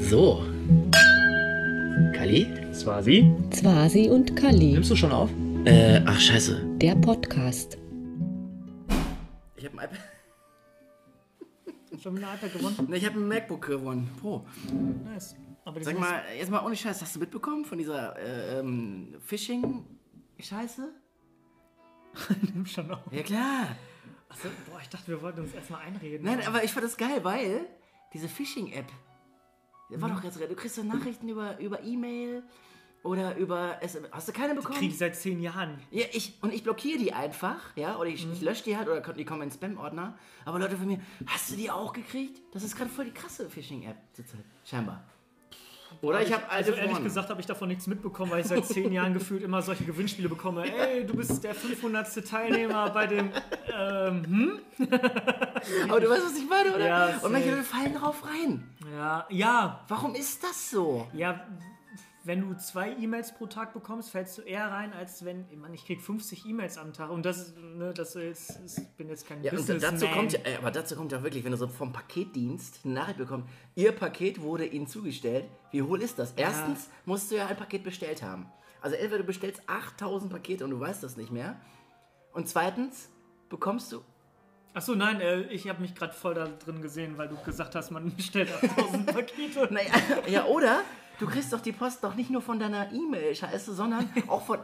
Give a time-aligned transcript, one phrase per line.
[0.00, 0.42] So.
[2.12, 2.46] Kali?
[2.72, 3.30] Swasi?
[3.50, 4.72] Zwasi und Kali.
[4.72, 5.30] Nimmst du schon auf?
[5.64, 6.64] Äh, ach scheiße.
[6.76, 7.78] Der Podcast.
[9.56, 10.00] Ich habe ein iPad.
[12.02, 12.86] Schon wieder ein iPad gewonnen?
[12.88, 14.10] Ne, ich habe ein MacBook gewonnen.
[14.20, 14.46] Pro.
[15.04, 15.36] Nice.
[15.64, 20.88] Aber Sag mal, jetzt mal ohne Scheiß, hast du mitbekommen von dieser äh, ähm, Phishing-Scheiße?
[22.54, 23.00] Nimm schon auf.
[23.10, 23.76] Ja klar.
[24.28, 26.24] Achso, boah, ich dachte, wir wollten uns erstmal einreden.
[26.24, 27.66] Nein, aber ich fand das geil, weil
[28.12, 28.86] diese Phishing-App,
[29.90, 32.42] war doch jetzt, du kriegst so Nachrichten über, über E-Mail
[33.02, 34.10] oder über SMS.
[34.12, 34.78] Hast du keine bekommen?
[34.78, 35.78] Krieg ich seit zehn Jahren.
[35.90, 39.00] Ja, ich, und ich blockiere die einfach, ja, oder ich, ich lösche die halt, oder
[39.00, 40.18] die kommen in den Spam-Ordner.
[40.44, 42.40] Aber Leute von mir, hast du die auch gekriegt?
[42.52, 45.04] Das ist gerade voll die krasse Phishing-App zurzeit, scheinbar.
[46.02, 47.04] Oder ich habe alte Also ehrlich Freunde.
[47.08, 50.28] gesagt habe ich davon nichts mitbekommen, weil ich seit zehn Jahren gefühlt immer solche Gewinnspiele
[50.28, 50.64] bekomme.
[50.64, 52.26] Ey, du bist der 500.
[52.28, 53.30] Teilnehmer bei dem...
[53.72, 54.60] Ähm, hm?
[55.88, 56.86] Aber du weißt, was ich meine, oder?
[56.86, 57.50] Ja, und manche.
[57.50, 58.68] Leute fallen drauf rein.
[58.94, 61.06] Ja, ja, Warum ist das so?
[61.14, 61.40] ja,
[62.24, 65.74] wenn du zwei E-Mails pro Tag bekommst, fällst du eher rein, als wenn, ich meine,
[65.74, 69.26] ich krieg 50 E-Mails am Tag und das ist, ne, das ist, ist bin jetzt
[69.26, 72.80] kein Ja, dazu kommt ja, aber dazu kommt ja wirklich, wenn du so vom Paketdienst
[72.84, 75.44] eine Nachricht bekommst, Ihr Paket wurde Ihnen zugestellt.
[75.70, 76.32] Wie hohl ist das?
[76.36, 78.46] Erstens musst du ja ein Paket bestellt haben.
[78.80, 81.60] Also entweder du bestellst 8000 Pakete und du weißt das nicht mehr.
[82.32, 83.10] Und zweitens
[83.48, 84.02] bekommst du
[84.74, 87.90] Achso, nein, äh, ich habe mich gerade voll da drin gesehen, weil du gesagt hast,
[87.90, 89.68] man bestellt 8000 Pakete.
[89.72, 89.92] Naja,
[90.26, 90.80] ja, oder
[91.20, 94.58] du kriegst doch die Post doch nicht nur von deiner E-Mail-Scheiße, sondern auch von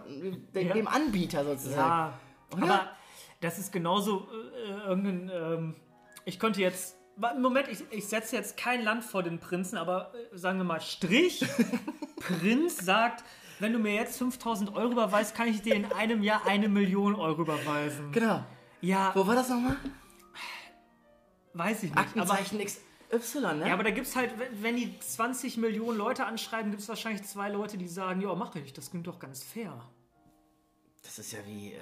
[0.53, 0.75] dem, Ja.
[0.75, 1.79] dem Anbieter sozusagen.
[1.79, 2.19] Ja,
[2.57, 2.65] Oder?
[2.65, 2.89] aber
[3.41, 4.29] das ist genauso
[4.67, 5.31] äh, irgendein.
[5.33, 5.77] Ähm,
[6.25, 6.97] ich konnte jetzt.
[7.39, 10.81] Moment, ich, ich setze jetzt kein Land vor den Prinzen, aber äh, sagen wir mal
[10.81, 11.45] Strich.
[12.21, 13.25] Prinz sagt,
[13.59, 17.15] wenn du mir jetzt 5000 Euro überweist, kann ich dir in einem Jahr eine Million
[17.15, 18.11] Euro überweisen.
[18.13, 18.43] Genau.
[18.81, 19.77] Ja, Wo war das nochmal?
[21.55, 21.93] weiß ich nicht.
[21.99, 22.59] Aber, Aktenzeichen
[23.11, 23.69] XY, ne?
[23.69, 27.23] ja, aber da gibt es halt, wenn- die 20 Millionen Leute anschreiben, gibt es wahrscheinlich
[27.25, 29.73] zwei Leute, die sagen, ja, mache ich, das klingt doch ganz fair.
[31.03, 31.73] das ist ja wie.
[31.73, 31.79] Äh,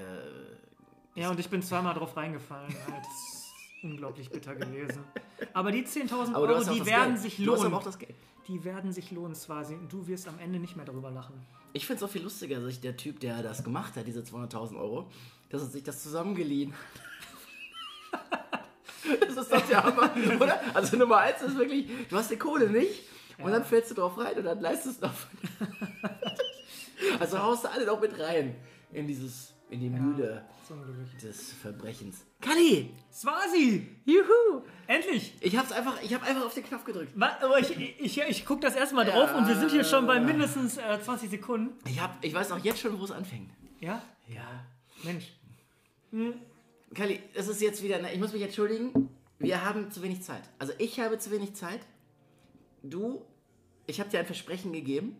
[1.14, 2.68] Ja, und ich bin zweimal drauf reingefallen.
[2.90, 3.04] Halt.
[3.04, 3.44] Das ist
[3.82, 5.02] unglaublich bitter gewesen.
[5.52, 7.18] Aber die 10.000 aber du Euro, die werden Geld.
[7.22, 7.74] sich Du hast aber lohnen.
[7.74, 8.14] auch das Geld.
[8.46, 9.74] Die werden sich lohnen, Swasi.
[9.74, 11.34] Und du wirst am Ende nicht mehr darüber lachen.
[11.74, 14.20] Ich finde es auch viel lustiger, dass sich der Typ, der das gemacht hat, diese
[14.22, 15.10] 200.000 Euro,
[15.50, 16.74] dass er sich das zusammengeliehen.
[19.20, 20.10] das ist doch der Hammer,
[20.40, 20.60] oder?
[20.74, 23.04] Also Nummer eins ist wirklich, du hast die Kohle nicht
[23.38, 25.14] und dann fällst du drauf rein und dann leistest du noch.
[27.20, 28.56] also haust du alle noch mit rein
[28.92, 30.44] in dieses, in die Mühle
[31.22, 32.26] des Verbrechens.
[32.40, 32.94] Kali!
[33.10, 33.88] Swasi!
[34.04, 34.62] Juhu!
[34.86, 35.34] Endlich!
[35.40, 37.12] Ich hab's einfach, ich hab einfach auf den Knopf gedrückt.
[37.18, 40.20] Wa- Aber ich, ich, ich gucke das erstmal drauf und wir sind hier schon bei
[40.20, 41.72] mindestens äh, 20 Sekunden.
[41.88, 43.50] Ich, hab, ich weiß auch jetzt schon, wo es anfängt.
[43.80, 44.02] Ja?
[44.26, 44.42] Ja.
[45.04, 45.32] Mensch.
[46.94, 50.42] Kali, das ist jetzt wieder, ne, ich muss mich entschuldigen, wir haben zu wenig Zeit.
[50.58, 51.80] Also ich habe zu wenig Zeit.
[52.82, 53.24] Du,
[53.86, 55.16] ich habe dir ein Versprechen gegeben,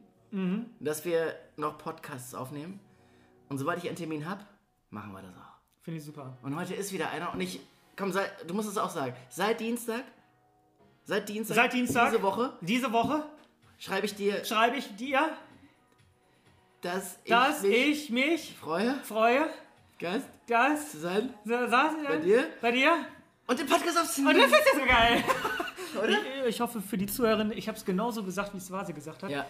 [0.81, 2.81] dass wir noch Podcasts aufnehmen.
[3.49, 4.45] Und sobald ich einen Termin habe,
[4.91, 5.59] machen wir das auch.
[5.83, 6.37] Finde ich super.
[6.43, 7.61] Und heute ist wieder einer und ich,
[7.97, 10.05] komm, sei, du musst es auch sagen, seit Dienstag,
[11.05, 12.11] seit Dienstag, Seit Dienstag.
[12.11, 13.25] diese Woche, Diese Woche
[13.79, 15.31] schreibe ich dir, schreibe ich dir,
[16.83, 19.49] dass ich dass mich ich mich freue, freue,
[19.99, 21.93] Gast zu sein Was?
[22.07, 22.93] bei dir Bei dir?
[23.47, 24.41] und den Podcast Und aufzunehmen.
[24.51, 25.25] das ist ja so geil.
[26.03, 26.19] Oder?
[26.43, 29.23] Ich, ich hoffe für die Zuhörerin, ich habe es genauso gesagt, wie es Vase gesagt
[29.23, 29.31] hat.
[29.31, 29.47] Ja,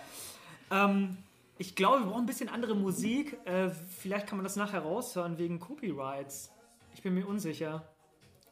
[0.71, 1.17] Ähm,
[1.57, 3.37] ich glaube, wir brauchen ein bisschen andere Musik.
[3.45, 6.53] Äh, vielleicht kann man das nachher raushören wegen Copyrights.
[6.95, 7.83] Ich bin mir unsicher.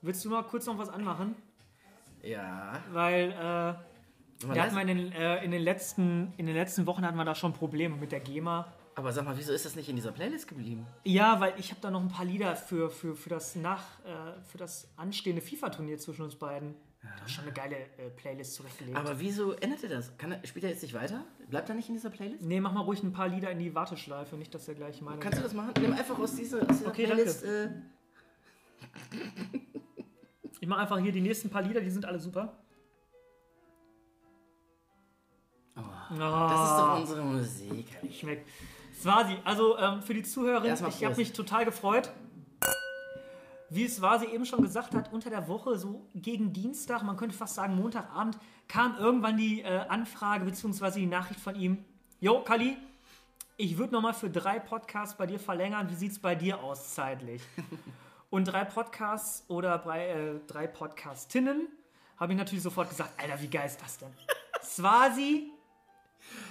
[0.03, 1.35] Willst du mal kurz noch was anmachen?
[2.23, 2.81] ja.
[2.93, 7.17] Weil äh, wir hatten in, den, äh, in, den letzten, in den letzten Wochen hatten
[7.17, 8.67] wir da schon Probleme mit der GEMA.
[8.97, 10.87] Aber sag mal, wieso ist das nicht in dieser Playlist geblieben?
[11.05, 14.41] Ja, weil ich habe da noch ein paar Lieder für, für, für, das, nach, äh,
[14.51, 16.75] für das anstehende FIFA-Turnier zwischen uns beiden.
[17.03, 18.97] Da ist schon eine geile äh, Playlist zurechtgelegt.
[18.97, 20.17] Aber wieso ändert er das?
[20.17, 21.25] Kann er, spielt er jetzt nicht weiter?
[21.49, 22.43] Bleibt er nicht in dieser Playlist?
[22.43, 25.19] nee, mach mal ruhig ein paar Lieder in die Warteschleife, nicht, dass er gleich meine.
[25.21, 25.73] Kannst du das machen?
[25.79, 27.45] Nimm einfach aus dieser, aus dieser Okay, Playlist.
[27.45, 27.69] Äh,
[30.67, 32.59] Ich mache einfach hier die nächsten paar Lieder, die sind alle super.
[36.09, 37.87] das ist doch unsere Musik.
[38.11, 38.49] Schmeckt.
[39.01, 41.19] Swasi, also ähm, für die Zuhörerin, Erstmal ich habe Prost.
[41.19, 42.11] mich total gefreut.
[43.69, 47.57] Wie Swasi eben schon gesagt hat, unter der Woche, so gegen Dienstag, man könnte fast
[47.57, 48.39] sagen Montagabend,
[48.69, 51.01] kam irgendwann die äh, Anfrage bzw.
[51.01, 51.85] die Nachricht von ihm.
[52.21, 52.77] Jo, Kali,
[53.57, 55.91] ich würde nochmal für drei Podcasts bei dir verlängern.
[55.91, 57.43] Wie sieht es bei dir aus zeitlich?
[58.31, 61.69] Und drei Podcasts oder drei, äh, drei Podcastinnen
[62.19, 64.13] habe ich natürlich sofort gesagt, Alter, wie geil ist das denn?
[64.63, 65.51] Swasi,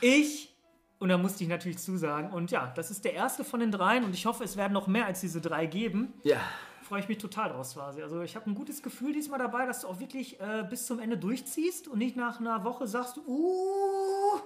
[0.02, 0.55] ich
[1.00, 2.32] und da musste ich natürlich zusagen.
[2.32, 4.88] Und ja, das ist der erste von den dreien und ich hoffe, es werden noch
[4.88, 6.14] mehr als diese drei geben.
[6.24, 6.40] Ja.
[6.84, 8.02] freue ich mich total draus quasi.
[8.02, 11.00] Also ich habe ein gutes Gefühl diesmal dabei, dass du auch wirklich äh, bis zum
[11.00, 14.40] Ende durchziehst und nicht nach einer Woche sagst, uh,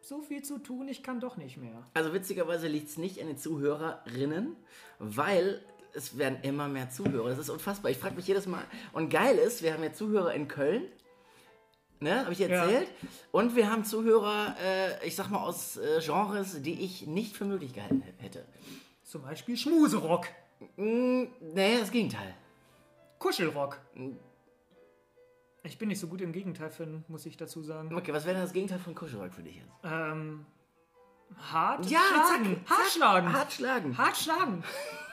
[0.00, 1.82] so viel zu tun, ich kann doch nicht mehr.
[1.94, 4.56] Also witzigerweise liegt es nicht an den Zuhörerinnen,
[4.98, 5.62] weil
[5.94, 7.28] es werden immer mehr Zuhörer.
[7.28, 7.90] Das ist unfassbar.
[7.90, 8.64] Ich frage mich jedes Mal.
[8.92, 10.84] Und geil ist, wir haben ja Zuhörer in Köln.
[12.02, 12.64] Ne, habe ich dir Ja.
[12.64, 12.88] erzählt.
[13.30, 17.44] Und wir haben Zuhörer, äh, ich sag mal, aus äh, Genres, die ich nicht für
[17.44, 18.44] möglich gehalten hätte.
[19.04, 20.26] Zum Beispiel Schmuserock,
[20.76, 22.34] Mm, nee, das Gegenteil.
[23.18, 23.80] Kuschelrock.
[25.64, 27.92] Ich bin nicht so gut im Gegenteil finden, muss ich dazu sagen.
[27.94, 29.68] Okay, was wäre denn das Gegenteil von Kuschelrock für dich jetzt?
[29.84, 30.44] Ähm,
[31.36, 32.64] hart Ja, schlagen.
[32.66, 33.32] zack, hart schlagen.
[33.32, 33.98] Hart schlagen.
[33.98, 34.64] Hart schlagen.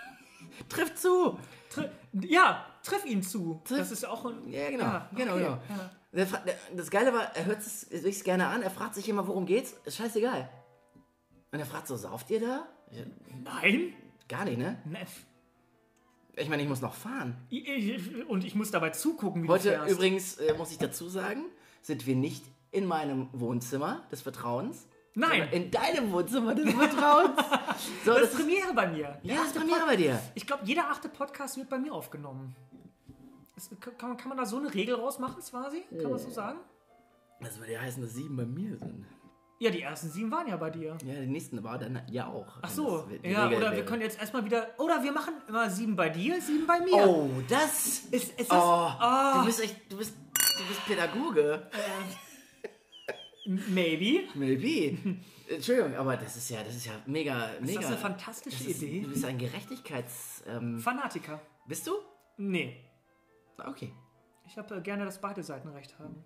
[0.69, 1.39] Trifft zu.
[1.69, 3.61] Tri ja, triff ihn zu.
[3.65, 4.49] Triff- Das ist auch ein.
[4.49, 4.83] Ja, genau.
[4.85, 5.79] Ja, genau, okay, genau.
[6.11, 6.29] ja.
[6.75, 9.75] Das Geile war, er hört es sich gerne an, er fragt sich immer, worum geht's.
[9.85, 10.49] Ist scheißegal.
[11.51, 12.67] Und er fragt so, sauft ihr da?
[13.43, 13.93] Nein?
[14.27, 14.77] gar nicht, ne?
[14.85, 14.99] Ne,
[16.35, 17.35] Ich meine, ich muss noch fahren.
[18.27, 19.91] Und ich muss dabei zugucken, wie Heute du fährst.
[19.91, 21.45] übrigens, äh, muss ich dazu sagen,
[21.81, 24.87] sind wir nicht in meinem Wohnzimmer des Vertrauens.
[25.15, 25.49] Nein.
[25.51, 27.35] In deinem Wohnzimmer des Vertrauens.
[28.05, 29.19] so, Das das ist ist, Premiere bei mir.
[29.23, 30.19] ja, das ist Premiere bei dir.
[30.35, 32.55] Ich glaube, jeder achte Podcast wird bei mir aufgenommen.
[33.79, 35.81] Kann man, kann man da so eine Regel rausmachen, quasi?
[36.01, 36.59] Kann man so sagen?
[37.41, 39.05] Das würde ja heißen, dass sieben bei mir sind.
[39.61, 40.97] Ja, die ersten sieben waren ja bei dir.
[41.05, 42.59] Ja, die nächsten war dann ja auch.
[42.61, 43.85] Ach so, ja, Regel oder wir wäre.
[43.85, 44.69] können jetzt erstmal wieder.
[44.77, 46.93] Oder wir machen immer sieben bei dir, sieben bei mir.
[47.05, 48.05] Oh, das.
[48.11, 48.51] Ist, ist das.
[48.51, 48.61] Oh,
[48.99, 49.39] Ah.
[49.39, 51.69] du bist echt, du bist, du bist Pädagoge.
[53.45, 54.27] Maybe.
[54.35, 54.97] Maybe.
[55.49, 57.79] Entschuldigung, aber das ist ja, das ist ja mega, mega.
[57.81, 59.01] das eine fantastische das ist, Idee?
[59.01, 60.43] Du bist ein Gerechtigkeits.
[60.47, 60.81] Ähm,
[61.67, 61.93] bist du?
[62.37, 62.88] Nee.
[63.67, 63.93] Okay.
[64.45, 66.23] Ich habe äh, gerne, dass beide Seiten recht haben.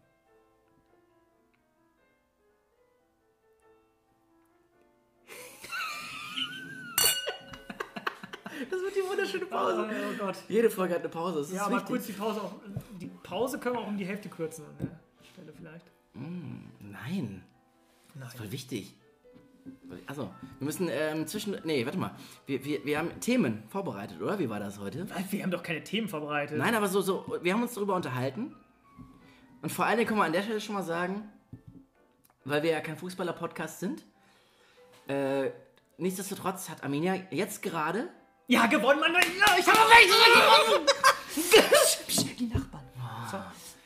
[8.69, 9.87] Das wird die wunderschöne Pause.
[9.89, 10.37] Oh Gott.
[10.47, 11.39] Jede Folge hat eine Pause.
[11.39, 11.87] Das Ja, aber wichtig.
[11.89, 12.53] kurz die Pause auch.
[12.99, 15.85] Die Pause können wir auch um die Hälfte kürzen an der Stelle vielleicht.
[16.13, 17.43] Nein.
[18.15, 18.37] Das ist Nein.
[18.37, 18.95] voll wichtig.
[20.07, 21.57] Also, wir müssen ähm, zwischen.
[21.63, 22.11] Nee, warte mal.
[22.45, 24.39] Wir, wir, wir haben Themen vorbereitet, oder?
[24.39, 25.07] Wie war das heute?
[25.29, 26.57] Wir haben doch keine Themen vorbereitet.
[26.57, 28.55] Nein, aber so, so, wir haben uns darüber unterhalten.
[29.61, 31.29] Und vor allen Dingen können wir an der Stelle schon mal sagen,
[32.43, 34.03] weil wir ja kein Fußballer-Podcast sind,
[35.07, 35.51] äh,
[35.97, 38.09] nichtsdestotrotz hat Arminia jetzt gerade.
[38.47, 39.15] Ja, gewonnen, Mann.
[39.59, 40.09] Ich habe recht.
[42.39, 42.83] Die Nachbarn.
[43.31, 43.37] So,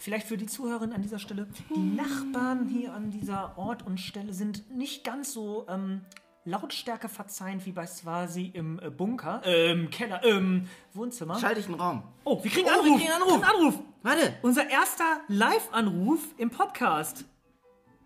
[0.08, 1.50] vielleicht für die Zuhörerin an dieser Stelle.
[1.76, 6.00] Die Nachbarn hier an dieser Ort und Stelle sind nicht ganz so ähm,
[6.46, 11.38] Lautstärke verzeihend wie bei Swasi im äh, Bunker, äh, im Keller, im Wohnzimmer.
[11.40, 12.04] Schalte ich einen Raum.
[12.24, 13.00] Oh, wir kriegen Oh, einen wir Anruf.
[13.02, 13.44] kriegen einen Anruf.
[13.50, 13.80] Anruf.
[14.02, 14.34] Warte.
[14.44, 17.26] Unser erster Live-Anruf im Podcast.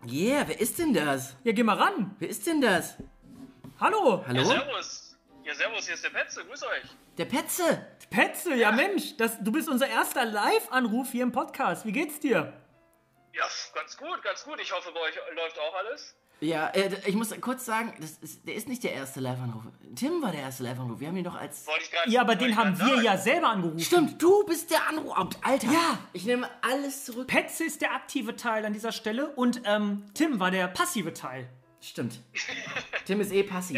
[0.04, 1.36] Yeah, wer ist denn das?
[1.44, 2.16] Ja, geh mal ran.
[2.18, 2.96] Wer ist denn das?
[3.78, 4.24] Hallo.
[4.26, 4.38] Hallo?
[4.40, 5.01] Ja, servus.
[5.44, 6.82] Ja, servus, hier ist der Petze, grüß euch.
[7.18, 7.86] Der Petze.
[8.10, 11.84] Petze, ja Mensch, das, du bist unser erster Live-Anruf hier im Podcast.
[11.84, 12.52] Wie geht's dir?
[13.34, 13.44] Ja,
[13.74, 14.60] ganz gut, ganz gut.
[14.60, 16.14] Ich hoffe, bei euch läuft auch alles.
[16.40, 19.62] Ja, äh, ich muss kurz sagen, das ist, der ist nicht der erste Live-Anruf.
[19.96, 21.00] Tim war der erste Live-Anruf.
[21.00, 21.66] Wir haben ihn doch als.
[21.66, 23.02] Wollte ich gerade Ja, aber den haben wir sagen.
[23.04, 23.78] ja selber angerufen.
[23.80, 25.14] Stimmt, du bist der Anruf.
[25.42, 25.68] Alter.
[25.68, 25.98] Ja.
[26.12, 27.28] Ich nehme alles zurück.
[27.28, 31.48] Petze ist der aktive Teil an dieser Stelle und ähm, Tim war der passive Teil.
[31.82, 32.20] Stimmt.
[33.06, 33.76] Tim ist eh passiv.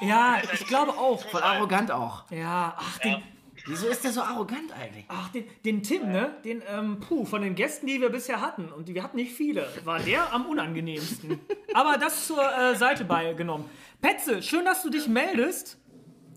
[0.00, 1.22] Ja, Ja, ich glaube auch.
[1.28, 2.30] Voll arrogant auch.
[2.30, 3.22] Ja, ach, den,
[3.66, 5.04] Wieso ist der so arrogant eigentlich?
[5.08, 6.34] ach, den, den Tim, ne?
[6.44, 9.68] Den, ähm, puh, von den Gästen, die wir bisher hatten, und wir hatten nicht viele,
[9.84, 11.38] war der am unangenehmsten.
[11.74, 13.68] Aber das zur äh, Seite beigenommen.
[14.00, 15.76] Petze, schön, dass du dich meldest.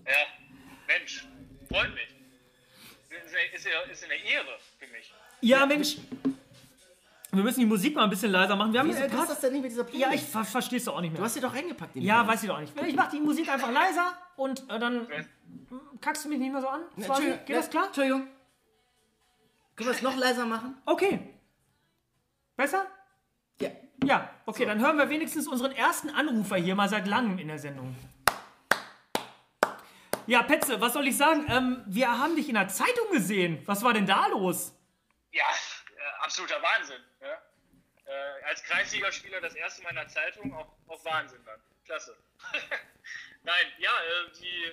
[0.04, 0.12] ja,
[0.86, 1.26] Mensch,
[1.70, 2.08] freut mich.
[3.24, 5.10] Ist, ist, ja- ist eine Ehre für mich.
[5.40, 5.96] Ja, Mensch.
[7.36, 8.72] Wir müssen die Musik mal ein bisschen leiser machen.
[8.72, 10.10] Wir haben Wieso äh, passt das denn nicht mit dieser Playlist?
[10.10, 11.18] Ja, ich ver versteh's doch auch nicht mehr.
[11.18, 11.96] Du hast sie doch reingepackt.
[11.96, 12.28] Ja, Playlist.
[12.28, 12.88] weiß ich doch nicht.
[12.88, 15.06] Ich mach die Musik einfach leiser und äh, dann
[16.00, 16.82] kackst du mich nicht mehr so an.
[16.92, 17.06] Swasi?
[17.06, 17.86] Entschuldigung, Geht das ne, klar?
[17.86, 18.28] Entschuldigung.
[19.76, 20.76] Können wir es noch leiser machen?
[20.86, 21.20] Okay.
[22.56, 22.86] Besser?
[23.60, 23.70] Ja.
[24.04, 27.58] Ja, okay, dann hören wir wenigstens unseren ersten Anrufer hier mal seit langem in der
[27.58, 27.96] Sendung.
[30.26, 31.44] Ja, Petze, was soll ich sagen?
[31.48, 33.58] Ähm, wir haben dich in der Zeitung gesehen.
[33.66, 34.72] Was war denn da los?
[35.32, 35.42] Ja,
[36.24, 37.02] absoluter Wahnsinn.
[37.20, 37.42] Ja?
[38.06, 41.60] Äh, als Kreisligaspieler das erste Mal in der Zeitung, auch, auch Wahnsinn dann.
[41.84, 42.16] Klasse.
[43.42, 44.72] Nein, ja, äh, die,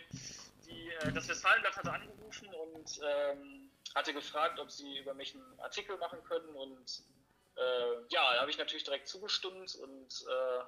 [0.66, 5.60] die, äh, das Westfalenblatt hatte angerufen und ähm, hatte gefragt, ob sie über mich einen
[5.60, 7.02] Artikel machen können und
[7.58, 10.64] äh, ja, da habe ich natürlich direkt zugestimmt und äh,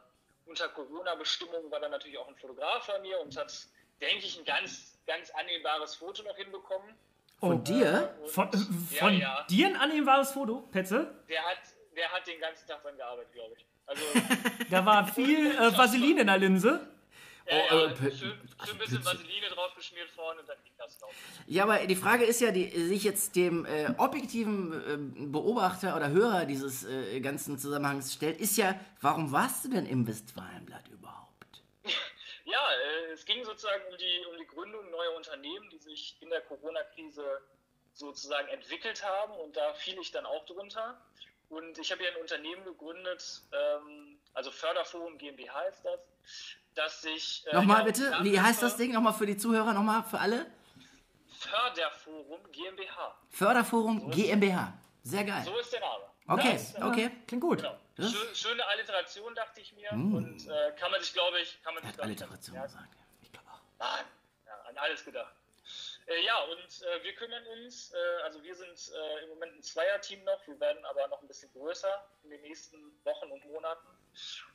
[0.46, 3.54] unter Corona-Bestimmungen war dann natürlich auch ein Fotograf bei mir und hat,
[4.02, 6.94] denke ich, ein ganz, ganz annehmbares Foto noch hinbekommen.
[7.44, 7.62] Von Oh.
[7.62, 8.16] dir?
[8.28, 8.58] Von, äh,
[8.98, 9.48] von ja, ja.
[9.50, 11.14] dir ein annehmbares Foto, Petze?
[11.28, 11.58] Der hat,
[11.96, 13.66] der hat den ganzen Tag dran gearbeitet, glaube ich.
[13.86, 14.02] Also,
[14.72, 16.88] Da war viel äh, Vaseline in der Linse.
[17.46, 18.32] Ja, Oh, ja, äh, schön, schön
[18.72, 19.04] ein bisschen.
[19.04, 20.98] Vaseline drauf geschmiert vorne und dann ging das,
[21.48, 21.54] ich.
[21.54, 26.10] Ja, aber die Frage ist ja, die sich jetzt dem äh, objektiven äh, Beobachter oder
[26.12, 31.62] Hörer dieses äh, ganzen Zusammenhangs stellt, ist ja, warum warst du denn im Westfalenblatt überhaupt?
[32.46, 32.83] Ja, äh,
[33.24, 37.24] es ging sozusagen um die, um die Gründung neuer Unternehmen, die sich in der Corona-Krise
[37.94, 41.00] sozusagen entwickelt haben und da fiel ich dann auch drunter.
[41.48, 46.00] Und ich habe hier ein Unternehmen gegründet, ähm, also Förderforum GmbH ist das,
[46.76, 47.46] das sich...
[47.48, 48.92] Äh, Nochmal ja, bitte, wie heißt das Ding?
[48.92, 50.46] Nochmal für die Zuhörer, nochmal für alle?
[51.40, 53.16] Förderforum GmbH.
[53.30, 54.74] Förderforum GmbH.
[55.04, 55.44] Sehr geil.
[55.46, 56.04] So ist der Name.
[56.28, 56.76] Okay, Nice.
[56.82, 57.12] okay.
[57.28, 57.62] Klingt gut.
[57.96, 58.10] Genau.
[58.34, 59.92] Schöne Alliteration, dachte ich mir.
[59.92, 62.72] Und äh, kann man sich, glaube ich, kann man sich, hat glaub ich, Alliteration merken.
[62.74, 62.96] gesagt.
[63.22, 63.60] Ich glaube auch.
[63.84, 64.06] Nein,
[64.46, 65.36] ja, an alles gedacht.
[66.08, 69.62] Äh, ja, und äh, wir kümmern uns, äh, also wir sind äh, im Moment ein
[69.62, 73.88] Zweierteam noch, wir werden aber noch ein bisschen größer in den nächsten Wochen und Monaten.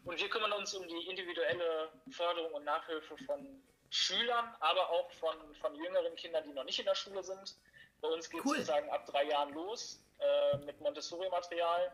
[0.04, 5.54] Und wir kümmern uns um die individuelle Förderung und Nachhilfe von Schülern, aber auch von,
[5.56, 7.56] von jüngeren Kindern, die noch nicht in der Schule sind.
[8.00, 8.56] Bei uns geht es Cool.
[8.56, 11.92] sozusagen ab drei Jahren los äh, mit Montessori-Material.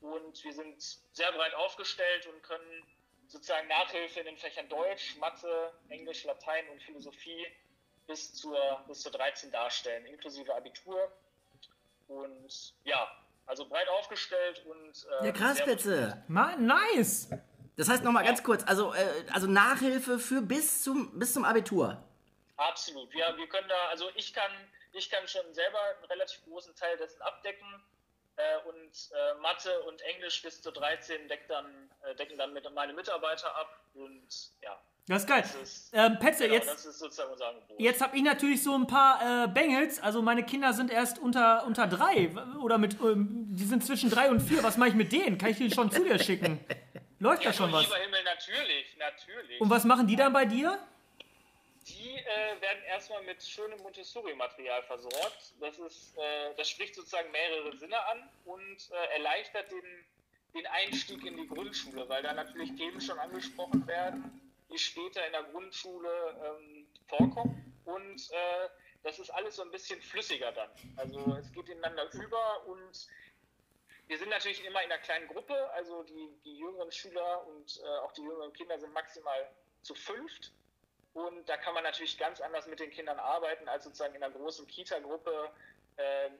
[0.00, 0.82] Und wir sind
[1.12, 2.84] sehr breit aufgestellt und können
[3.32, 7.46] sozusagen Nachhilfe in den Fächern Deutsch, Mathe, Englisch, Latein und Philosophie
[8.06, 11.10] bis zur, bis zur 13 darstellen, inklusive Abitur.
[12.08, 13.10] Und ja,
[13.46, 15.06] also breit aufgestellt und.
[15.22, 16.22] Äh, Ja, krass, sehr Petze.
[16.28, 17.30] Ma nice.
[17.76, 22.04] Das heißt nochmal ganz kurz, also, äh, also Nachhilfe für bis zum, bis zum Abitur.
[22.58, 23.10] Absolut.
[23.14, 24.52] Wir, wir können da, also ich kann,
[24.92, 27.66] ich kann schon selber einen relativ großen Teil dessen abdecken.
[28.42, 32.64] Äh, und äh, Mathe und Englisch bis zur 13 deckt dann, äh, decken dann mit
[32.74, 33.68] meine Mitarbeiter ab.
[33.94, 34.28] Und
[34.62, 35.42] ja, Das ist geil.
[35.42, 36.86] das ist, Ähm, Petze, genau, jetzt,
[37.78, 40.00] jetzt habe ich natürlich so ein paar äh, Bengels.
[40.00, 42.30] Also meine Kinder sind erst unter, unter drei.
[42.60, 44.62] Oder mit, ähm, die sind zwischen drei und vier.
[44.62, 45.38] Was mache ich mit denen?
[45.38, 46.64] Kann ich die schon zu dir schicken?
[47.18, 47.84] Läuft da schon was?
[47.84, 49.60] Lieber Himmel, natürlich, natürlich.
[49.60, 50.78] Und was machen die dann bei dir?
[51.88, 55.54] Die äh, werden erstmal mit schönem Montessori-Material versorgt.
[55.60, 60.04] Das, ist, äh, das spricht sozusagen mehrere Sinne an und äh, erleichtert den,
[60.54, 65.32] den Einstieg in die Grundschule, weil da natürlich Themen schon angesprochen werden, die später in
[65.32, 66.10] der Grundschule
[66.44, 67.80] ähm, vorkommen.
[67.84, 68.68] Und äh,
[69.02, 70.70] das ist alles so ein bisschen flüssiger dann.
[70.96, 73.08] Also es geht ineinander über und
[74.06, 77.98] wir sind natürlich immer in einer kleinen Gruppe, also die, die jüngeren Schüler und äh,
[78.04, 79.50] auch die jüngeren Kinder sind maximal
[79.82, 80.52] zu fünft.
[81.14, 84.34] Und da kann man natürlich ganz anders mit den Kindern arbeiten als sozusagen in einer
[84.34, 85.50] großen Kita-Gruppe.
[85.98, 86.32] Ähm,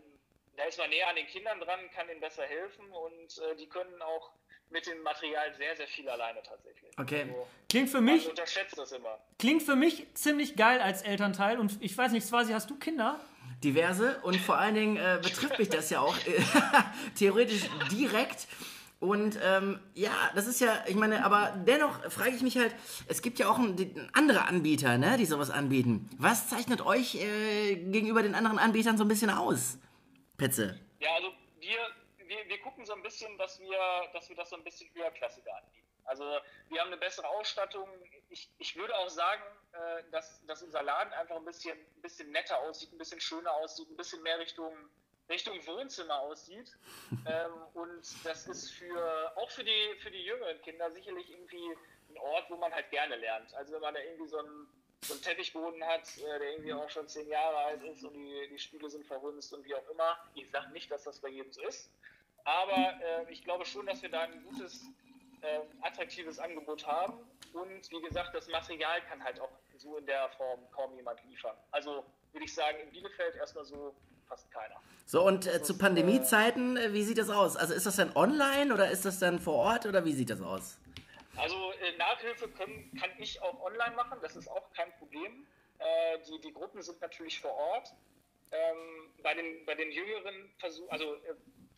[0.56, 3.68] da ist man näher an den Kindern dran, kann ihnen besser helfen und äh, die
[3.68, 4.30] können auch
[4.70, 6.90] mit dem Material sehr, sehr viel alleine tatsächlich.
[6.98, 7.22] Okay.
[7.22, 9.18] Also, Klingt für mich, unterschätzt das immer.
[9.38, 11.58] klingt für mich ziemlich geil als Elternteil.
[11.58, 13.20] Und ich weiß nicht, Swasi, hast du Kinder?
[13.62, 16.42] Diverse und vor allen Dingen äh, betrifft mich das ja auch äh,
[17.18, 17.62] theoretisch
[17.92, 18.48] direkt.
[19.02, 22.72] Und ähm, ja, das ist ja, ich meine, aber dennoch frage ich mich halt,
[23.08, 26.08] es gibt ja auch ein, andere Anbieter, ne, die sowas anbieten.
[26.18, 29.76] Was zeichnet euch äh, gegenüber den anderen Anbietern so ein bisschen aus,
[30.36, 30.78] Petze?
[31.00, 31.78] Ja, also wir,
[32.28, 33.76] wir, wir gucken so ein bisschen, dass wir,
[34.12, 35.88] dass wir das so ein bisschen höherklassiger anbieten.
[36.04, 36.22] Also
[36.68, 37.88] wir haben eine bessere Ausstattung.
[38.30, 39.42] Ich, ich würde auch sagen,
[39.72, 43.52] äh, dass, dass unser Laden einfach ein bisschen, ein bisschen netter aussieht, ein bisschen schöner
[43.52, 44.72] aussieht, ein bisschen mehr Richtung,
[45.28, 46.72] Richtung Wohnzimmer aussieht.
[47.26, 51.76] ähm, und das ist für auch für die, für die jüngeren Kinder sicherlich irgendwie
[52.10, 53.54] ein Ort, wo man halt gerne lernt.
[53.54, 54.66] Also wenn man da irgendwie so einen,
[55.02, 58.48] so einen Teppichboden hat, äh, der irgendwie auch schon zehn Jahre alt ist und die,
[58.50, 60.18] die Stühle sind verhunzt und wie auch immer.
[60.34, 61.90] Ich sage nicht, dass das bei jedem so ist.
[62.44, 64.84] Aber äh, ich glaube schon, dass wir da ein gutes,
[65.42, 67.14] äh, attraktives Angebot haben.
[67.52, 71.56] Und wie gesagt, das Material kann halt auch so in der Form kaum jemand liefern.
[71.70, 73.94] Also würde ich sagen, in Bielefeld erstmal so
[74.32, 74.80] fast keiner.
[75.04, 77.56] So, und äh, zu Pandemiezeiten, äh, wie sieht das aus?
[77.56, 80.40] Also ist das dann online oder ist das dann vor Ort oder wie sieht das
[80.40, 80.78] aus?
[81.36, 85.46] Also äh, Nachhilfe können, kann ich auch online machen, das ist auch kein Problem.
[85.78, 87.92] Äh, die, die Gruppen sind natürlich vor Ort.
[88.52, 91.34] Ähm, bei, den, bei den jüngeren Versuchen, also äh,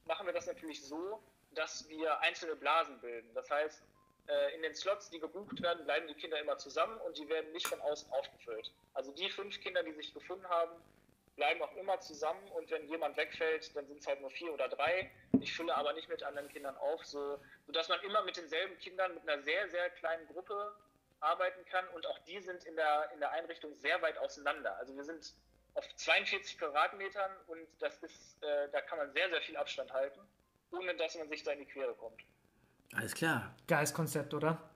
[0.06, 1.20] machen wir das natürlich so,
[1.54, 3.28] dass wir einzelne Blasen bilden.
[3.34, 3.82] Das heißt,
[4.28, 7.50] äh, in den Slots, die gebucht werden, bleiben die Kinder immer zusammen und die werden
[7.52, 8.73] nicht von außen aufgefüllt.
[8.92, 10.73] Also die fünf Kinder, die sich gefunden haben,
[11.36, 14.68] bleiben auch immer zusammen und wenn jemand wegfällt, dann sind es halt nur vier oder
[14.68, 15.10] drei.
[15.40, 19.14] Ich fülle aber nicht mit anderen Kindern auf, so, sodass man immer mit denselben Kindern
[19.14, 20.74] mit einer sehr, sehr kleinen Gruppe
[21.20, 24.76] arbeiten kann und auch die sind in der, in der Einrichtung sehr weit auseinander.
[24.76, 25.34] Also wir sind
[25.74, 30.20] auf 42 Quadratmetern und das ist, äh, da kann man sehr, sehr viel Abstand halten,
[30.70, 32.22] ohne dass man sich da in die Quere kommt.
[32.94, 33.54] Alles klar.
[33.66, 34.73] Geiles Konzept, oder?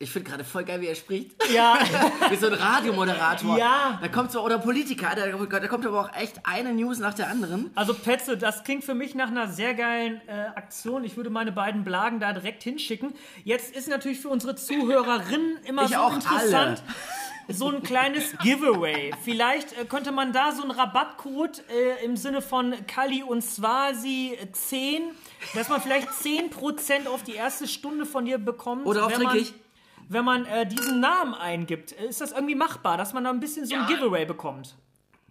[0.00, 1.32] Ich finde gerade voll geil, wie er spricht.
[1.52, 1.76] Ja,
[2.30, 3.58] Wie so ein Radiomoderator.
[3.58, 3.98] Ja.
[4.00, 7.28] Da kommt so, oder Politiker, da, da kommt aber auch echt eine News nach der
[7.28, 7.72] anderen.
[7.74, 11.02] also Petze, das klingt für mich nach einer sehr geilen äh, Aktion.
[11.02, 13.12] Ich würde meine beiden Blagen da direkt hinschicken.
[13.42, 16.82] Jetzt ist natürlich für unsere Zuhörerinnen immer Ich so auch interessant.
[17.50, 19.10] So ein kleines Giveaway.
[19.24, 24.36] Vielleicht äh, könnte man da so einen Rabattcode äh, im Sinne von Kali und Swasi
[24.52, 25.02] 10,
[25.54, 28.84] dass man vielleicht 10% auf die erste Stunde von dir bekommt.
[28.84, 29.46] Oder auf wenn.
[30.08, 31.92] Wenn man äh, diesen Namen eingibt.
[31.92, 33.86] Ist das irgendwie machbar, dass man da ein bisschen so ein Ja.
[33.86, 34.74] Giveaway bekommt?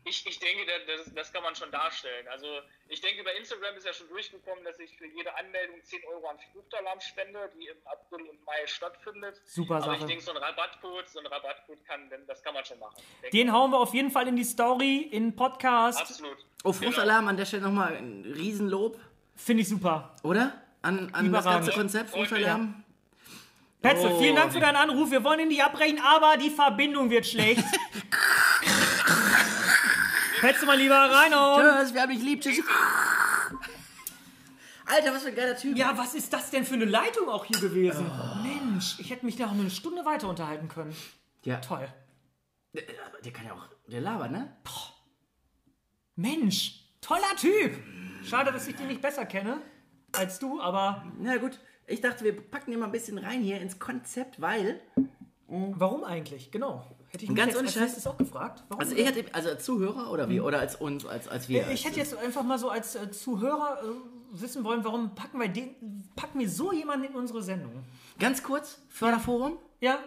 [0.09, 2.25] Ich, ich denke, das, das- kann man schon darstellen.
[2.29, 2.47] Also
[2.87, 6.27] ich denke, über Instagram ist ja schon durchgekommen, dass ich für jede Anmeldung 10 Euro
[6.29, 9.41] an Fluchtalarm spende, die im April und Mai stattfindet.
[9.45, 10.07] Super Aber ich Sache.
[10.07, 12.95] denke, so ein Rabattcode, so ein Rabattcode kann, das kann man schon machen.
[13.33, 15.99] Den hauen wir auf jeden Fall in die Story, in den Podcast.
[15.99, 16.37] Absolut.
[16.63, 18.97] Oh, Fruchtalarm an der Stelle nochmal ein Riesenlob,
[19.35, 20.15] Finde ich super.
[20.23, 20.53] oder?
[20.83, 22.83] An, an das ganze Konzept Fruchtalarm.
[23.81, 24.19] Petze, Oh.
[24.19, 25.11] vielen Dank für deinen Anruf.
[25.11, 27.63] Wir wollen ihn nicht abbrechen, aber die Verbindung wird schlecht.
[30.41, 31.79] Petze, mein lieber Reinhold.
[31.81, 32.41] Tschüss, wir haben dich lieb.
[32.41, 32.63] Tschüss.
[34.85, 35.77] Alter, was für ein geiler Typ.
[35.77, 38.09] Ja, was ist das denn für eine Leitung auch hier gewesen?
[38.43, 40.95] Mensch, ich hätte mich da auch eine Stunde weiter unterhalten können.
[41.43, 41.57] Ja.
[41.57, 41.87] Toll.
[42.73, 42.83] Der,
[43.23, 44.55] der kann ja auch, der labert, ne?
[46.15, 47.77] Mensch, toller Typ.
[48.25, 49.61] Schade, dass ich den nicht besser kenne
[50.13, 53.59] als du, aber Na gut, ich dachte, wir packen den mal ein bisschen rein hier
[53.59, 54.79] ins Konzept, weil,
[55.47, 56.51] warum eigentlich?
[56.51, 56.85] Genau.
[57.09, 58.63] Hätte ich mich Ganz jetzt als auch gefragt.
[58.67, 61.69] Warum also ich hätte, also als Zuhörer oder wie, oder als uns, als, als wir.
[61.71, 65.47] Ich hätte jetzt einfach mal so als äh, Zuhörer äh, wissen wollen, warum packen wir
[65.47, 67.71] den, packen wir so jemanden in unsere Sendung?
[68.19, 69.99] Ganz kurz, Förderforum, Ja,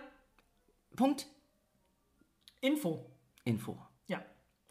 [0.95, 1.27] Punkt,
[2.61, 3.07] Info.
[3.45, 3.79] Info.
[4.07, 4.23] Ja.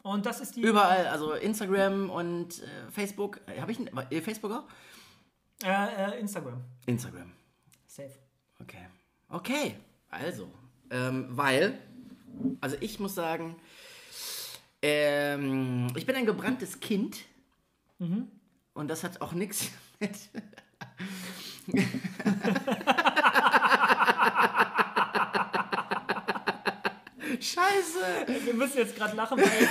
[0.02, 0.62] Und das ist die.
[0.62, 3.40] Überall, also Instagram und äh, Facebook.
[3.58, 4.64] Habe ich ein, äh, Facebook auch?
[5.62, 6.62] Äh, äh, Instagram.
[6.86, 7.32] Instagram.
[7.86, 8.12] Safe.
[8.60, 8.86] Okay.
[9.28, 9.76] Okay,
[10.08, 10.48] also,
[10.90, 11.78] ähm, weil,
[12.60, 13.56] also ich muss sagen,
[14.82, 17.18] ähm, ich bin ein gebranntes Kind
[18.74, 20.16] und das hat auch nichts mit.
[27.40, 28.26] Scheiße!
[28.44, 29.68] Wir müssen jetzt gerade lachen, weil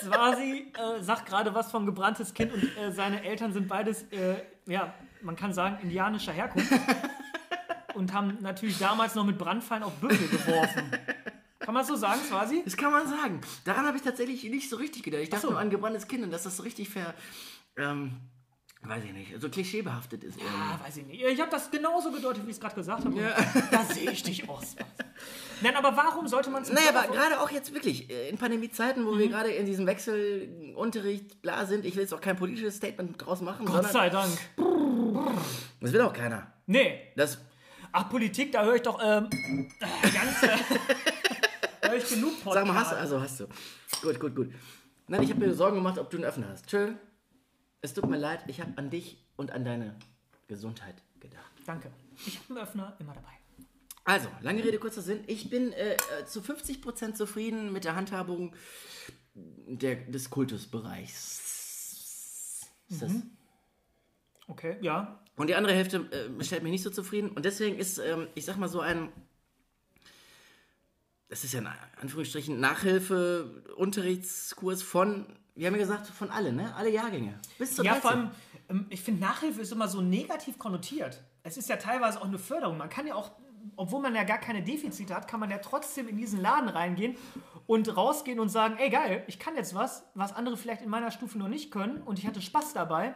[0.00, 4.36] Swasi äh, sagt gerade was vom gebranntes Kind und äh, seine Eltern sind beides, äh,
[4.66, 6.72] ja, man kann sagen, indianischer Herkunft.
[7.94, 10.90] Und haben natürlich damals noch mit Brandpfeilen auf Büffel geworfen.
[11.58, 12.62] Kann man so sagen, Swasi?
[12.64, 13.40] Das kann man sagen.
[13.64, 15.22] Daran habe ich tatsächlich nicht so richtig gedacht.
[15.22, 15.50] Ich dachte so.
[15.50, 17.14] nur an gebranntes Kind und dass das so richtig ver.
[17.76, 18.16] Ähm,
[18.82, 20.38] weiß ich nicht, so klischeebehaftet ist.
[20.38, 20.54] irgendwie.
[20.56, 21.22] Ah, weiß ich nicht.
[21.22, 23.34] Ich habe das genauso gedeutet, wie ich es gerade gesagt habe.
[23.70, 24.76] Da sehe ich dich aus.
[25.60, 29.06] Nein, aber warum sollte man es Naja, aber gerade auch jetzt wirklich äh, in Pandemiezeiten,
[29.06, 33.14] wo wir gerade in diesem Wechselunterricht bla sind, ich will jetzt auch kein politisches Statement
[33.24, 34.32] draus machen, Gott sei Dank.
[35.80, 36.52] das will auch keiner.
[36.66, 37.00] Nee.
[37.16, 37.38] Das,
[37.92, 39.28] Ach, Politik, da höre ich doch ähm,
[39.80, 40.42] äh, ganz.
[41.82, 42.54] Höre ich genug Podcast.
[42.54, 43.46] sag mal, hast du, also hast du.
[44.02, 44.52] Gut, gut, gut.
[45.08, 46.68] Nein, ich habe mir Sorgen gemacht, ob du einen Öffner hast.
[46.68, 46.92] Tschö.
[47.82, 49.96] Es tut mir leid, ich habe an dich und an deine
[50.48, 51.50] Gesundheit gedacht.
[51.66, 51.90] Danke.
[52.26, 53.32] Ich habe einen Öffner immer dabei.
[54.04, 55.22] Also, lange Rede, kurzer Sinn.
[55.26, 58.54] Ich bin äh, zu 50% zufrieden mit der Handhabung
[59.34, 62.68] der, des Kultusbereichs.
[62.88, 63.12] Ist das?
[64.48, 65.20] Okay, ja.
[65.36, 67.30] Und die andere Hälfte äh, stellt mich nicht so zufrieden.
[67.30, 69.12] Und deswegen ist, ähm, ich sag mal so ein,
[71.28, 71.68] das ist ja in
[72.00, 76.74] Anführungsstrichen Nachhilfe, Unterrichtskurs von, wir haben ja gesagt, von alle, ne?
[76.76, 77.38] Alle Jahrgänge.
[77.58, 78.02] Bis zur Ja, 13.
[78.02, 78.30] vor allem,
[78.68, 81.22] ähm, ich finde, Nachhilfe ist immer so negativ konnotiert.
[81.42, 82.78] Es ist ja teilweise auch eine Förderung.
[82.78, 83.30] Man kann ja auch,
[83.76, 87.16] obwohl man ja gar keine Defizite hat, kann man ja trotzdem in diesen Laden reingehen
[87.66, 91.10] und rausgehen und sagen, ey geil, ich kann jetzt was, was andere vielleicht in meiner
[91.10, 93.14] Stufe noch nicht können und ich hatte Spaß dabei,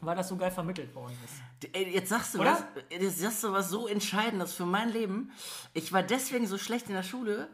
[0.00, 1.74] weil das so geil vermittelt worden ist.
[1.74, 2.52] Ey, Jetzt sagst du Oder?
[2.52, 2.62] was,
[3.00, 5.30] jetzt sagst du was so Entscheidendes für mein Leben.
[5.72, 7.48] Ich war deswegen so schlecht in der Schule,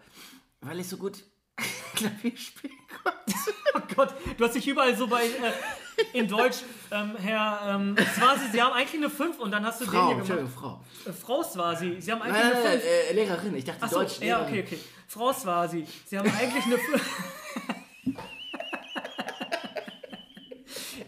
[0.61, 1.23] weil ich so gut
[1.95, 3.39] Klavier spielen konnte.
[3.75, 6.59] Oh Gott, du hast dich überall so bei, äh, in Deutsch,
[6.91, 10.15] ähm, Herr ähm, Swasi, Sie haben eigentlich eine 5 und dann hast du den Frau,
[10.15, 10.53] hier gemacht.
[10.55, 10.81] Frau.
[11.07, 12.85] Äh, Frau Swasi, Sie haben eigentlich Nein, eine nein, 5.
[12.85, 14.21] nein, äh, Lehrerin, ich dachte Achso, Deutsch.
[14.21, 14.79] ja, okay, okay.
[15.09, 17.03] Frau Swasi, Sie haben eigentlich eine 5.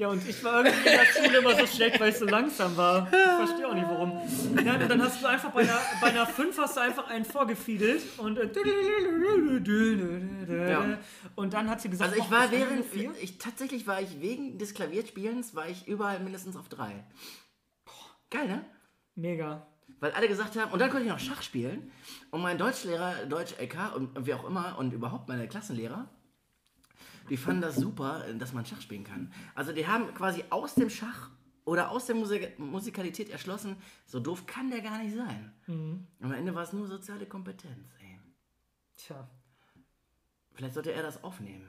[0.02, 2.76] Ja, und ich war irgendwie in der Schule immer so schlecht, weil ich so langsam
[2.76, 3.06] war.
[3.06, 4.20] Ich verstehe auch nicht warum.
[4.52, 7.24] Nein, und dann hast du einfach bei einer, bei einer 5 hast du einfach einen
[7.24, 8.48] vorgefiedelt und äh,
[10.70, 10.98] Ja.
[11.36, 14.00] und dann hat sie gesagt, Also ich "Och, war während, eine Vier?" ich tatsächlich war
[14.00, 17.04] ich wegen des Klavierspielens war ich überall mindestens auf drei.
[18.30, 18.64] Geil, ne?
[19.14, 19.66] Mega.
[20.00, 21.92] Weil alle gesagt haben, und dann konnte ich noch Schach spielen.
[22.32, 26.08] Und mein Deutschlehrer, Deutsch LK und wie auch immer und überhaupt meine Klassenlehrer,
[27.32, 29.32] die fanden das super, dass man Schach spielen kann.
[29.54, 31.30] Also die haben quasi aus dem Schach
[31.64, 35.50] oder aus der Musik Musikalität erschlossen, so doof kann der gar nicht sein.
[35.66, 37.88] Und am Ende war es nur soziale Kompetenz.
[38.00, 38.20] Ey.
[38.98, 39.30] Tja.
[40.52, 41.66] Vielleicht sollte er das aufnehmen,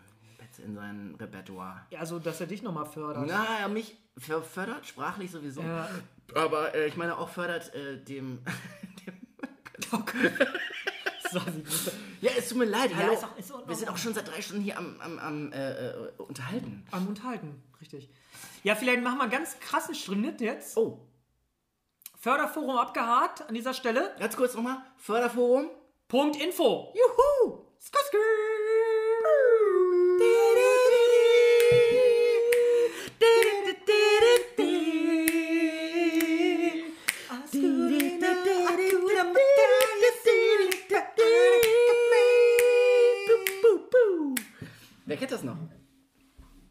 [0.66, 1.88] in sein Repertoire.
[1.92, 3.26] Ja, also, dass er dich nochmal fördert.
[3.26, 5.62] Na, er mich fördert, sprachlich sowieso.
[5.62, 5.90] Ja.
[6.36, 8.40] Aber äh, ich meine auch fördert äh, dem,
[9.06, 10.14] dem aus.
[12.22, 13.14] Ja, es tut mir leid, Ja, hallo.
[13.14, 15.52] ist auch- ist auch Wir sind auch schon seit drei Stunden hier am, am, am
[15.52, 16.86] äh, äh, unterhalten.
[16.92, 18.10] Am Unterhalten, richtig.
[18.64, 20.78] Ja, vielleicht machen wir einen ganz krassen Schritt jetzt.
[20.78, 21.00] Oh,
[22.18, 24.16] Förderforum abgehakt an dieser Stelle.
[24.20, 24.78] ganz kurz nochmal.
[24.98, 25.70] Förderforum.
[26.08, 26.94] Punkt Info.
[26.96, 27.64] Juhu!
[45.06, 45.58] Wer kennt das noch?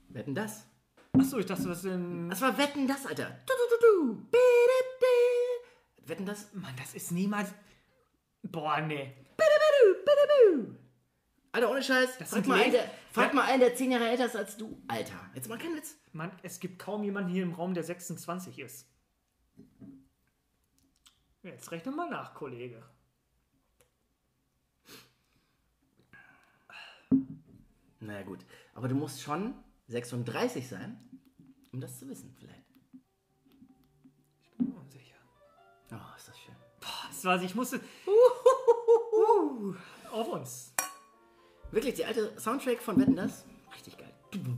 [0.09, 0.67] Wetten das?
[1.19, 2.31] Achso, ich dachte, das sind.
[2.31, 3.41] Das war Wetten das, Alter.
[3.47, 6.09] Du, du, du, du.
[6.09, 6.53] Wetten das?
[6.53, 7.53] Mann, das ist niemals.
[8.43, 9.15] Boah, nee.
[11.53, 12.19] Alter, ohne Scheiß.
[12.19, 13.35] Das frag mal, einen, der, frag Ja.
[13.35, 14.83] mal einen, der zehn Jahre älter ist als du.
[14.89, 15.31] Alter.
[15.35, 15.97] Jetzt mal kein Witz.
[16.13, 18.89] Mann, es gibt kaum jemanden hier im Raum, der 26 ist.
[21.43, 22.83] Jetzt rechne mal nach, Kollege.
[28.01, 28.45] Naja, gut.
[28.75, 29.55] Aber du musst schon
[29.89, 30.99] 36 sein,
[31.73, 32.65] um das zu wissen, vielleicht.
[34.43, 35.17] Ich bin mir unsicher.
[35.93, 36.55] Oh, ist das schön.
[37.09, 37.81] Das war ich musste.
[40.13, 40.75] Auf uns.
[41.71, 43.47] Wirklich, die alte Soundtrack von Wetten das?
[43.75, 44.13] Richtig geil.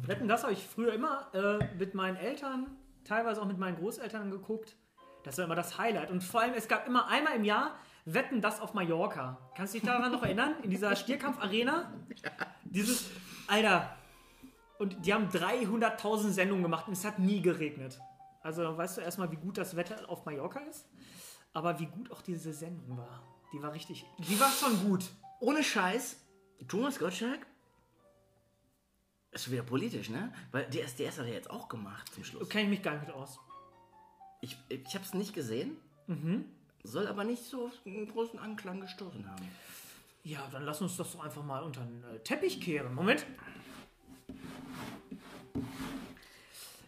[0.07, 4.31] Wetten, das habe ich früher immer äh, mit meinen Eltern, teilweise auch mit meinen Großeltern
[4.31, 4.77] geguckt.
[5.23, 6.11] Das war immer das Highlight.
[6.11, 9.39] Und vor allem, es gab immer einmal im Jahr Wetten, das auf Mallorca.
[9.57, 10.55] Kannst du dich daran noch erinnern?
[10.63, 11.93] In dieser Stierkampf-Arena?
[12.65, 13.11] Dieses,
[13.47, 13.97] Alter.
[14.79, 18.01] Und die haben 300.000 Sendungen gemacht und es hat nie geregnet.
[18.43, 20.87] Also weißt du erstmal, wie gut das Wetter auf Mallorca ist?
[21.53, 23.23] Aber wie gut auch diese Sendung war.
[23.53, 25.05] Die war richtig, die war schon gut.
[25.41, 26.17] Ohne Scheiß,
[26.67, 27.47] Thomas Gottschalk
[29.31, 30.33] ist schon wieder politisch, ne?
[30.53, 32.49] Weil DSDS hat er jetzt auch gemacht zum Schluss.
[32.49, 33.39] Kenne ich mich gar nicht mit aus.
[34.41, 35.77] Ich, ich habe es nicht gesehen,
[36.83, 39.49] soll aber nicht so auf einen großen Anklang gestoßen haben.
[40.23, 42.95] Ja, dann lass uns das doch einfach mal unter den äh, Teppich kehren.
[42.95, 43.27] Moment.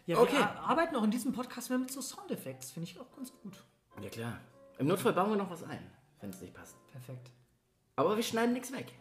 [0.05, 0.33] Ja, Okay.
[0.33, 2.71] wir ar- arbeiten auch in diesem Podcast mehr mit so Soundeffekts.
[2.71, 3.53] Finde ich auch ganz gut.
[4.01, 4.39] Ja, klar.
[4.77, 5.79] Im Notfall bauen wir noch was ein,
[6.21, 6.75] wenn es nicht passt.
[6.91, 7.31] Perfekt.
[7.95, 8.93] Aber wir schneiden nichts weg.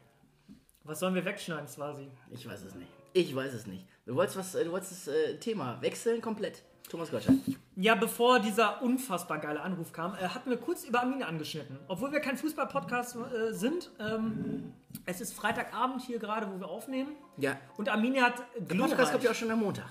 [0.84, 2.08] Was sollen wir wegschneiden, quasi?
[2.30, 2.88] Ich weiß es nicht.
[3.12, 3.84] Ich weiß es nicht.
[4.04, 6.62] Du wolltest, was, äh, du wolltest das äh, Thema wechseln komplett.
[6.88, 7.38] Thomas Gottschalk.
[7.74, 11.78] Ja, bevor dieser unfassbar geile Anruf kam, äh, hatten wir kurz über Arminia angeschnitten.
[11.88, 13.90] Obwohl wir kein Fußball-Podcast äh, sind.
[13.98, 14.72] Ähm,
[15.04, 17.16] es ist Freitagabend hier gerade, wo wir aufnehmen.
[17.38, 17.58] Ja.
[17.76, 18.90] Und Arminia hat Der glorreich.
[18.92, 19.88] Podcast kommt ja auch schon am Montag.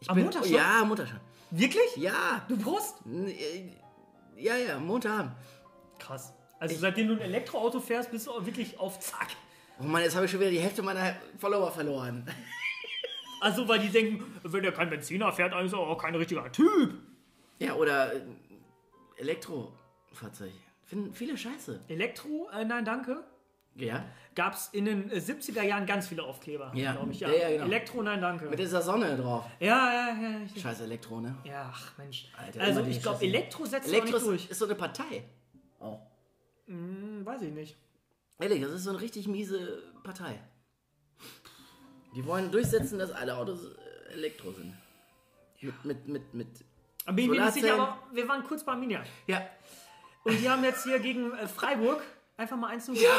[0.00, 0.54] Ich Am Montag schon?
[0.54, 1.20] Ja, am Montag schon.
[1.50, 1.96] Wirklich?
[1.96, 2.44] Ja.
[2.48, 2.96] Du Brust?
[3.06, 3.72] N- äh,
[4.36, 5.32] Ja, ja, Montag.
[5.98, 6.32] Krass.
[6.60, 9.28] Also seitdem du ein Elektroauto fährst, bist du auch wirklich auf Zack.
[9.80, 12.24] Oh Mann, jetzt habe ich schon wieder die Hälfte meiner Follower verloren.
[13.40, 16.94] Also, weil die denken, wenn er kein Benziner fährt, also auch kein richtiger Typ.
[17.60, 18.20] Ja, oder äh,
[19.16, 20.52] Elektrofahrzeug.
[20.84, 21.80] Finden viele scheiße.
[21.88, 23.22] Elektro, äh, nein, danke.
[23.78, 24.04] Ja.
[24.34, 26.92] Gab es in den äh, 70er Jahren ganz viele Aufkleber, Ja.
[26.92, 27.20] glaube ich.
[27.20, 27.28] Ja.
[27.30, 27.64] Ja, ja, genau.
[27.64, 28.46] Elektro, nein, danke.
[28.48, 29.44] Mit dieser Sonne drauf.
[29.60, 30.40] ja, ja, ja.
[30.54, 31.36] Ich, Scheiß Elektro, ne?
[31.44, 32.28] ja, ach Mensch.
[32.36, 33.26] Alter, also, ich glaube, Scheiße.
[33.26, 34.50] Elektro setzt Elektro nicht durch.
[34.50, 35.24] ist, so eine Partei.
[35.80, 35.98] Oh.
[36.66, 37.76] Hm, weiß ich nicht.
[38.40, 40.38] Ehrlich, das ist so eine richtig miese Partei.
[42.14, 44.74] Die wollen durchsetzen, dass alle Autos äh, Elektro sind.
[45.60, 46.64] Mit, mit, mit, mit.
[47.06, 47.20] Aber
[47.72, 49.02] aber wir waren kurz bei Arminia.
[49.26, 49.44] Ja.
[50.24, 52.02] Und die haben jetzt hier gegen äh, Freiburg
[52.38, 53.10] einfach mal 1 0 gewonnen.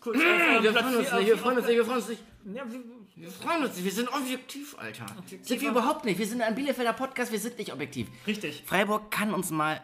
[0.00, 0.22] kurz auf
[0.62, 2.22] Wir freuen uns nicht, wir freuen uns nicht, wir freuen uns nicht.
[2.54, 2.80] Ja, wir,
[3.14, 5.06] Wir freuen uns nicht, wir sind objektiv, Alter.
[5.18, 5.72] Objektiv, sind wir ja.
[5.72, 6.18] überhaupt nicht.
[6.18, 8.08] Wir sind ein Bielefelder Podcast, wir sind nicht objektiv.
[8.26, 8.64] richtig.
[8.66, 9.80] Freiburg kann uns mal.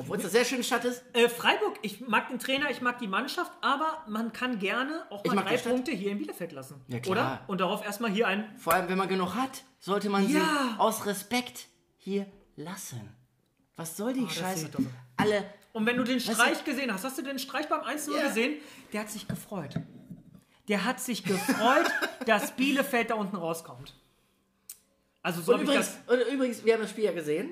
[0.00, 1.02] Obwohl es eine sehr schöne Stadt ist.
[1.12, 5.24] Äh, Freiburg, ich mag den Trainer, ich mag die Mannschaft, aber man kann gerne auch
[5.24, 5.56] mal drei.
[5.56, 6.80] Punkte hier in Bielefeld lassen.
[6.86, 7.12] Ja, klar.
[7.12, 7.40] Oder?
[7.48, 8.48] Und darauf erstmal hier ein.
[8.58, 10.76] Vor allem, wenn man genug hat, sollte man sie Ja.
[10.78, 13.12] aus Respekt hier lassen.
[13.74, 14.70] Was soll die Oh, Scheiße?
[15.16, 15.44] Alle.
[15.78, 18.26] Und wenn du den Weißt Streich gesehen hast, hast du den Streich beim 1-0 Ja.
[18.26, 18.56] gesehen?
[18.92, 19.74] Der hat sich gefreut.
[20.66, 21.86] Der hat sich gefreut,
[22.26, 23.94] dass Bielefeld da unten rauskommt.
[25.22, 27.50] Also so Und übrigens, und übrigens, wir haben das Spiel ja gesehen.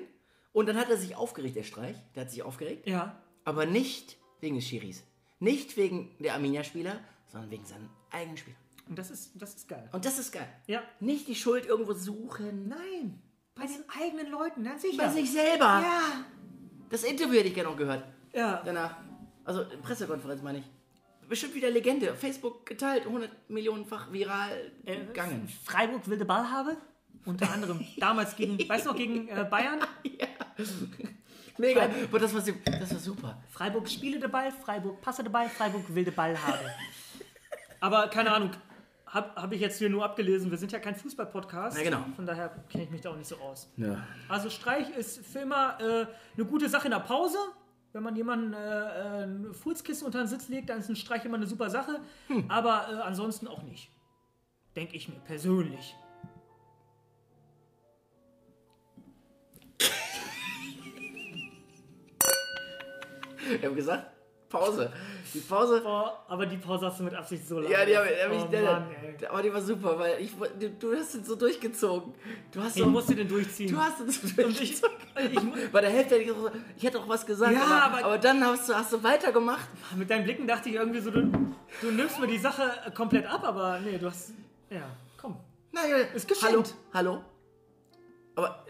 [0.51, 1.95] Und dann hat er sich aufgeregt, der Streich.
[2.15, 2.85] Der hat sich aufgeregt.
[2.85, 3.15] Ja.
[3.45, 5.03] Aber nicht wegen des Schiris.
[5.39, 8.59] Nicht wegen der Arminia-Spieler, sondern wegen seinen eigenen Spielern.
[8.89, 9.87] Und das ist, das ist geil.
[9.93, 10.49] Und das ist geil.
[10.65, 10.81] Ja.
[10.99, 12.67] Nicht die Schuld irgendwo suchen.
[12.67, 13.21] Nein.
[13.55, 14.97] Bei den eigenen Leuten, ja sicher.
[14.97, 15.63] Bei sich selber.
[15.81, 16.25] Ja.
[16.89, 18.03] Das Interview hätte ich gerne noch gehört.
[18.37, 18.61] Ja.
[18.63, 18.95] Danach.
[19.43, 20.65] Also Pressekonferenz meine ich.
[21.27, 22.13] Bestimmt wieder Legende.
[22.15, 25.49] Facebook geteilt, 100 Millionenfach viral Äh, gegangen.
[25.65, 26.77] Freiburg wilde Ball habe?
[27.25, 27.85] Unter anderem.
[27.97, 29.79] Damals gegen, weißt du noch, gegen äh, Bayern?
[31.57, 31.89] Mega.
[32.11, 32.41] Boah, das, war,
[32.79, 33.41] das war super.
[33.49, 36.59] Freiburg spiele den Ball, Freiburg passe den Ball, Freiburg will den Ball haben.
[37.79, 38.51] Aber keine Ahnung,
[39.07, 40.51] habe hab ich jetzt hier nur abgelesen.
[40.51, 41.77] Wir sind ja kein Fußball-Podcast.
[41.77, 42.05] Ja, genau.
[42.15, 43.71] Von daher kenne ich mich da auch nicht so aus.
[43.77, 44.03] Ja.
[44.29, 47.37] Also Streich ist für immer äh, eine gute Sache in der Pause.
[47.93, 51.25] Wenn man jemanden äh, äh, ein Furzkissen unter den Sitz legt, dann ist ein Streich
[51.25, 51.99] immer eine super Sache.
[52.47, 53.91] Aber äh, ansonsten auch nicht.
[54.75, 55.95] Denke ich mir persönlich.
[63.49, 64.16] Wir haben gesagt,
[64.49, 64.91] Pause.
[65.33, 65.81] Die Pause.
[65.81, 67.69] Boah, aber die Pause hast du mit Absicht so lange.
[67.73, 68.39] Ja, die habe hab ich.
[68.43, 68.87] oh, der- Mann,
[69.19, 69.27] ey.
[69.27, 72.13] aber die war super, weil ich, du, du hast es so durchgezogen.
[72.51, 73.69] Du hast so, musst du denn durchziehen?
[73.69, 75.53] du hast es so Und ich, durchgezogen.
[75.65, 78.05] ich, Bei der Hälfte hätte ich gesagt, ich hätte auch was gesagt, Ja, aber, aber-
[78.05, 79.67] aber dann hast du, hast du weitergemacht.
[79.97, 81.23] mit deinen Blicken dachte ich irgendwie so, du,
[81.81, 84.31] du nimmst mir die Sache komplett ab, aber nee, du hast.
[84.69, 84.83] Ja,
[85.17, 85.37] komm.
[85.73, 86.73] Naja, Ist geschenkt.
[86.93, 87.21] Hallo, hallo.
[88.35, 88.65] Aber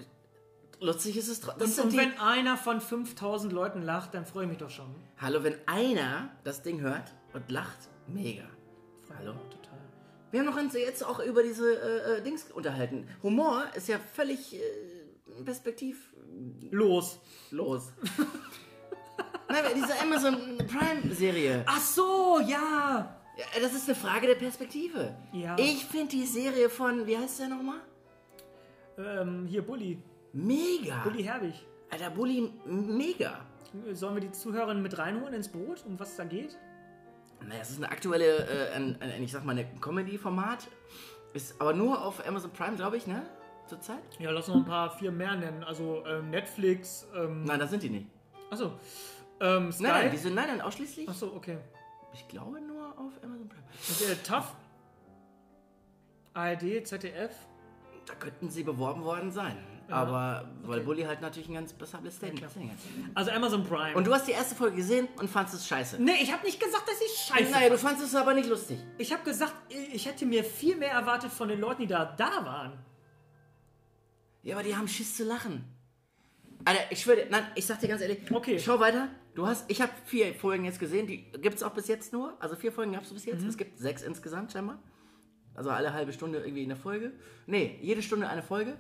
[0.80, 1.68] lustig ist es trotzdem.
[1.68, 4.94] Und, und wenn einer von 5000 Leuten lacht, dann freue ich mich doch schon.
[5.18, 8.44] Hallo, wenn einer das Ding hört und lacht, mega.
[9.18, 9.34] Hallo.
[9.34, 9.80] Total.
[10.32, 13.08] Wir haben uns jetzt auch über diese äh, äh, Dings unterhalten.
[13.24, 14.60] Humor ist ja völlig äh,
[15.44, 17.20] perspektivlos.
[17.52, 17.94] Los.
[19.50, 21.64] Nein, diese Amazon Prime Serie.
[21.66, 23.14] Ach so, ja.
[23.38, 25.16] Ja, das ist eine Frage der Perspektive.
[25.32, 25.56] Ja.
[25.58, 27.80] Ich finde die Serie von, wie heißt der nochmal?
[28.98, 30.02] Ähm, hier, Bulli.
[30.34, 31.02] Mega.
[31.04, 31.66] Bulli Herbig.
[31.90, 33.46] Alter, Bulli, mega.
[33.94, 36.58] Sollen wir die Zuhörerinnen mit reinholen ins Boot, um was es da geht?
[37.46, 40.68] Naja, es ist eine aktuelle, äh, ein, ein, ich sag mal, ein Comedy-Format.
[41.34, 43.24] Ist aber nur auf Amazon Prime, glaube ich, ne?
[43.68, 44.00] Zurzeit?
[44.20, 45.64] Ja, lass noch ein paar vier mehr nennen.
[45.64, 48.08] Also ähm, Netflix, ähm, Nein, das sind die nicht.
[48.50, 48.80] achso,
[49.40, 49.84] ähm, Sky.
[49.84, 51.08] Nein, nein, die sind, nein, nein, ausschließlich.
[51.08, 51.58] Achso, okay.
[52.14, 53.64] Ich glaube nur auf Amazon Prime.
[53.90, 54.56] Und, äh, TAF,
[56.34, 57.36] ARD, ZDF.
[58.06, 59.58] Da könnten sie beworben worden sein.
[59.90, 62.48] Aber weil Bully halt natürlich ein ganz passables Statement ja,
[63.16, 63.96] Also Amazon Prime.
[63.96, 66.02] Und du hast die erste Folge gesehen und fandest es scheiße.
[66.02, 67.94] nee, ich habe nicht gesagt, dass ich scheiße Naja, du fand.
[67.94, 68.80] fandest es aber nicht lustig.
[68.98, 69.54] Ich habe gesagt,
[69.94, 72.74] ich hätte mir viel mehr erwartet von den Leuten, die da, da waren.
[74.44, 75.64] Ja, aber die haben Schiss zu lachen.
[76.66, 78.60] Alter, ich schwöre dir, nein, ich sag dir ganz ehrlich, Okay.
[78.60, 79.08] schau weiter.
[79.36, 82.36] Du hast, ich habe vier Folgen jetzt gesehen, die gibt's auch bis jetzt nur.
[82.42, 83.44] Also vier Folgen gab's bis jetzt.
[83.44, 83.50] Mhm.
[83.50, 84.80] Es gibt sechs insgesamt scheinbar.
[85.54, 87.12] Also alle halbe Stunde irgendwie eine Folge.
[87.46, 88.78] Nee, jede Stunde eine Folge.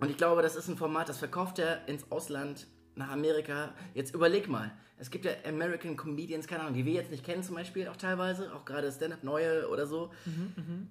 [0.00, 2.66] Und ich glaube, das ist ein Format, das verkauft er ins Ausland,
[2.98, 3.72] nach Amerika.
[3.94, 4.72] Jetzt überleg mal.
[4.98, 7.96] Es gibt ja American Comedians, keine Ahnung, die wir jetzt nicht kennen zum Beispiel, auch
[7.96, 10.10] teilweise, auch gerade Stand-Up Neue oder so.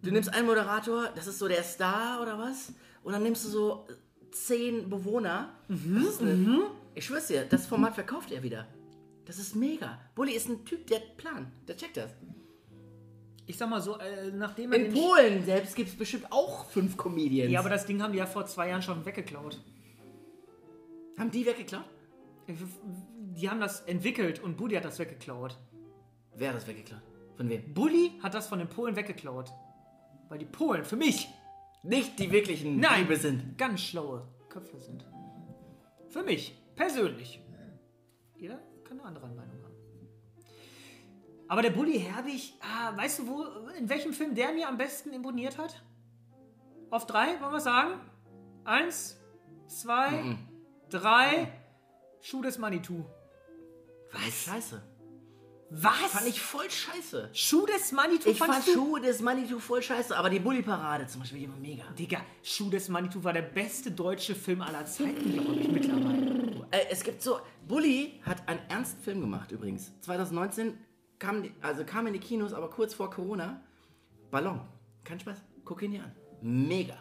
[0.01, 2.71] Du nimmst einen Moderator, das ist so der Star oder was,
[3.03, 3.87] und dann nimmst du so
[4.31, 5.53] zehn Bewohner.
[5.67, 6.61] Ist eine,
[6.95, 8.65] Ich schwör's dir, das Format verkauft er wieder.
[9.25, 9.99] Das ist mega.
[10.15, 12.11] Bully ist ein Typ, der hat Plan, der checkt das.
[13.49, 16.97] Ich sag mal so, äh, nachdem er In Polen selbst gibt es bestimmt auch fünf
[16.97, 17.49] Comedians.
[17.51, 19.59] Ja, aber das Ding haben die ja vor zwei Jahren schon weggeklaut.
[21.17, 21.85] Haben die weggeklaut?
[22.47, 25.57] Die haben das entwickelt und Buddy hat das weggeklaut.
[26.35, 27.01] Wer hat das weggeklaut?
[27.35, 27.73] Von wem?
[27.73, 29.51] Bully hat das von den Polen weggeklaut.
[30.29, 31.27] Weil die Polen für mich
[31.83, 33.03] Nicht die wirklichen Nein.
[33.03, 33.57] Diebe sind.
[33.57, 35.05] ganz schlaue Köpfe sind.
[36.09, 37.41] Für mich, persönlich.
[38.35, 39.56] Jeder kann eine andere Meinung.
[41.47, 43.43] Aber der Bully Herbig, ah, weißt du, wo,
[43.77, 45.81] in welchem Film der mir am besten imponiert hat?
[46.89, 47.99] Auf drei, wollen wir sagen?
[48.63, 49.17] Eins,
[49.67, 50.37] zwei,
[50.89, 51.51] drei.
[52.21, 53.05] Schuh des Manitou.
[54.11, 54.43] Was?
[54.43, 54.81] Scheiße.
[55.69, 56.11] Was?
[56.11, 57.29] Fand ich voll scheiße.
[57.33, 58.71] Schuh des Manitou Ich fand du?
[58.71, 61.83] Schuhe des Manitou voll scheiße, aber die Bully-Parade zum Beispiel immer mega.
[61.97, 66.67] Digga, Schuh des Manitou war der beste deutsche Film aller Zeiten, glaube ich, mittlerweile.
[66.71, 69.91] Äh, es gibt so, Bully hat einen ernsten Film gemacht übrigens.
[70.01, 70.77] 2019
[71.19, 73.61] kam, also kam in die Kinos, aber kurz vor Corona.
[74.31, 74.61] Ballon.
[75.03, 75.37] Kein Spaß.
[75.65, 76.11] Guck ihn dir an.
[76.41, 76.97] Mega.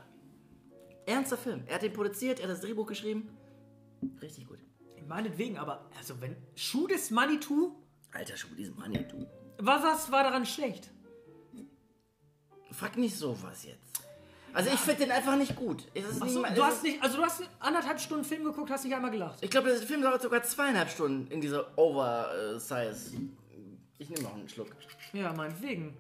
[1.07, 1.63] Ernster Film.
[1.67, 3.29] Er hat den produziert, er hat das Drehbuch geschrieben.
[4.21, 4.59] Richtig gut.
[5.07, 7.77] Meinetwegen, aber, also wenn Schuh des Manitou,
[8.13, 9.27] Alter Schuh, diesen Manitou.
[9.59, 10.91] was, was war daran schlecht?
[12.73, 13.87] Frag nicht sowas jetzt.
[14.53, 15.87] Also ich finde den einfach nicht gut.
[16.21, 19.11] Achso, nicht, du hast nicht, also du hast anderthalb Stunden Film geguckt, hast nicht einmal
[19.11, 19.39] gelacht.
[19.43, 23.13] Ich glaube, der Film dauert sogar zweieinhalb Stunden in dieser Oversize.
[23.99, 24.69] Ich nehme noch einen Schluck.
[25.13, 25.97] Ja, meinetwegen.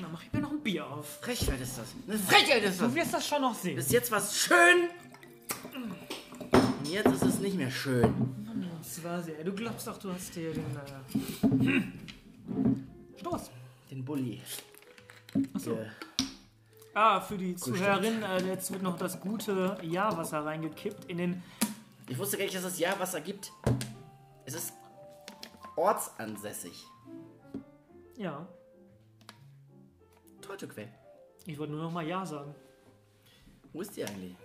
[0.00, 1.20] Na, mach ich mir noch ein Bier auf.
[1.20, 1.94] Frechheit ist das.
[2.06, 2.88] Eine Frechheit ist das.
[2.88, 3.76] Du wirst das schon noch sehen.
[3.76, 4.88] Bis jetzt war es schön.
[5.72, 8.12] Und jetzt ist es nicht mehr schön.
[8.82, 9.42] Das war sehr.
[9.44, 10.64] Du glaubst doch, du hast hier den.
[10.76, 11.82] Äh...
[13.20, 13.50] Stoß.
[13.90, 14.40] Den Bulli.
[15.54, 15.74] Achso.
[15.74, 15.86] Ge-
[16.92, 21.42] Ah, für die Zuhörerin, äh, jetzt wird noch das gute Jahrwasser reingekippt in den.
[22.08, 23.52] Ich wusste gar nicht, dass es Jahrwasser gibt.
[24.44, 24.72] Es ist
[25.80, 26.86] ortsansässig.
[28.16, 28.46] Ja,
[30.42, 30.88] Teutoquell.
[31.46, 32.54] ich wollte nur noch mal Ja sagen.
[33.72, 34.36] Wo ist die eigentlich?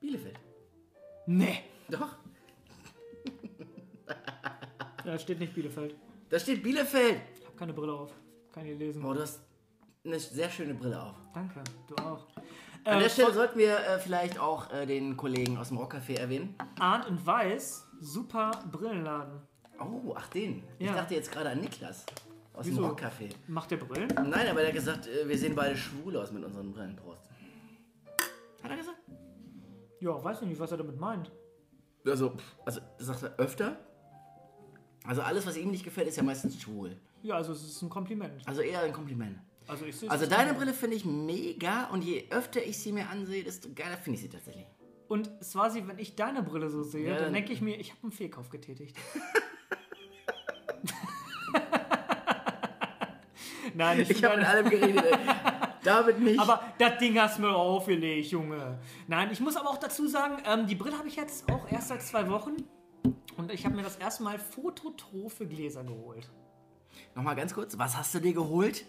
[0.00, 0.38] Bielefeld.
[1.26, 1.62] Nee.
[1.88, 2.16] Doch.
[5.04, 5.96] Da steht nicht Bielefeld.
[6.28, 7.20] Da steht Bielefeld.
[7.36, 8.12] Ich habe keine Brille auf.
[8.52, 9.04] Kann ich lesen.
[9.04, 9.40] Oh, du hast
[10.04, 11.16] eine sehr schöne Brille auf.
[11.34, 12.24] Danke, du auch.
[12.84, 15.78] An Äh, der Stelle von sollten wir äh, vielleicht auch äh, den Kollegen aus dem
[15.78, 16.54] Rockcafé erwähnen.
[16.80, 19.40] Arndt und Weiß, super Brillenladen.
[19.78, 20.62] Oh, ach den.
[20.78, 20.94] Ich Ja.
[20.94, 22.04] dachte jetzt gerade an Niklas
[22.54, 22.82] aus Wieso?
[22.82, 23.30] dem Rockcafé.
[23.46, 24.08] Macht der Brillen?
[24.28, 26.96] Nein, aber er hat gesagt, äh, wir sehen beide schwul aus mit unseren Brillen.
[26.96, 27.28] Prost.
[28.62, 28.98] Hat er gesagt?
[30.00, 31.30] Ja, weiß ich nicht, was er damit meint.
[32.04, 33.76] Also, pff, also das sagt er öfter.
[35.04, 36.96] Also alles, was ihm nicht gefällt, ist ja meistens schwul.
[37.22, 38.42] Ja, also es ist ein Kompliment.
[38.46, 39.38] Also eher ein Kompliment.
[39.66, 43.44] Also ich Also deine Brille finde ich mega und je öfter ich sie mir ansehe,
[43.44, 44.66] desto geiler finde ich sie tatsächlich.
[45.08, 48.02] Und Swasi, wenn ich deine Brille so sehe, Ja, dann denke ich mir, ich habe
[48.04, 48.96] einen Fehlkauf getätigt.
[53.74, 55.04] Nein, ich, Ich habe mit allem geredet.
[55.04, 55.18] ey.
[55.82, 56.38] David nicht.
[56.40, 58.78] Aber das Ding hast du mir aufgelegt, Junge.
[59.08, 61.88] Nein, ich muss aber auch dazu sagen, ähm, die Brille habe ich jetzt auch erst
[61.88, 62.56] seit zwei Wochen.
[63.36, 66.30] Und ich habe mir das erste Mal fototrophe Gläser geholt.
[67.14, 68.84] Nochmal ganz kurz, was hast du dir geholt?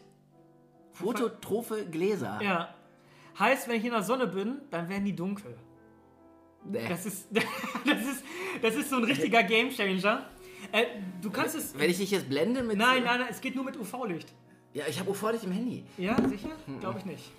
[0.93, 2.39] Fototrophe Gläser.
[2.41, 2.73] Ja.
[3.38, 5.56] Heißt, wenn ich in der Sonne bin, dann werden die dunkel.
[6.65, 6.88] Nee.
[6.88, 7.27] Das ist,
[7.86, 8.23] das ist,
[8.62, 10.25] das ist so ein richtiger Gamechanger.
[10.71, 10.86] Äh,
[11.21, 11.77] du kannst es.
[11.77, 12.77] Wenn ich dich jetzt blende mit.
[12.77, 14.34] Nein, nein, nein, es geht nur mit UV-Licht.
[14.73, 15.84] Ja, ich habe UV-Licht im Handy.
[15.97, 16.49] Ja, sicher?
[16.79, 17.32] Glaube ich nicht.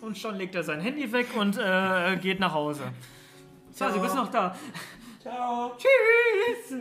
[0.00, 2.92] Und schon legt er sein Handy weg und äh, geht nach Hause.
[3.76, 4.56] Tja, Sie bist noch da.
[5.20, 5.72] Ciao.
[5.76, 6.80] Tschüss.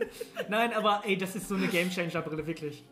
[0.50, 2.84] Nein, aber ey, das ist so eine Gamechanger-Brille, wirklich.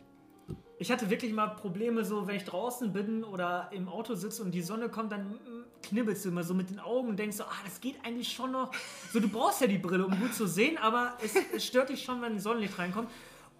[0.84, 4.50] Ich hatte wirklich mal Probleme, so wenn ich draußen bin oder im Auto sitze und
[4.50, 7.44] die Sonne kommt, dann mm, knibbelst du immer so mit den Augen und denkst so,
[7.44, 8.70] ah, das geht eigentlich schon noch.
[9.10, 12.04] So, du brauchst ja die Brille, um gut zu sehen, aber es, es stört dich
[12.04, 13.08] schon, wenn Sonnenlicht reinkommt.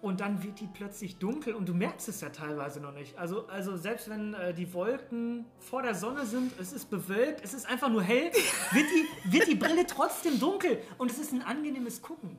[0.03, 3.17] Und dann wird die plötzlich dunkel und du merkst es ja teilweise noch nicht.
[3.17, 7.55] Also, also selbst wenn äh, die Wolken vor der Sonne sind, es ist bewölkt, es
[7.55, 8.31] ist einfach nur hell,
[8.71, 10.77] wird die, wird die Brille trotzdem dunkel.
[10.99, 12.37] Und es ist ein angenehmes Gucken.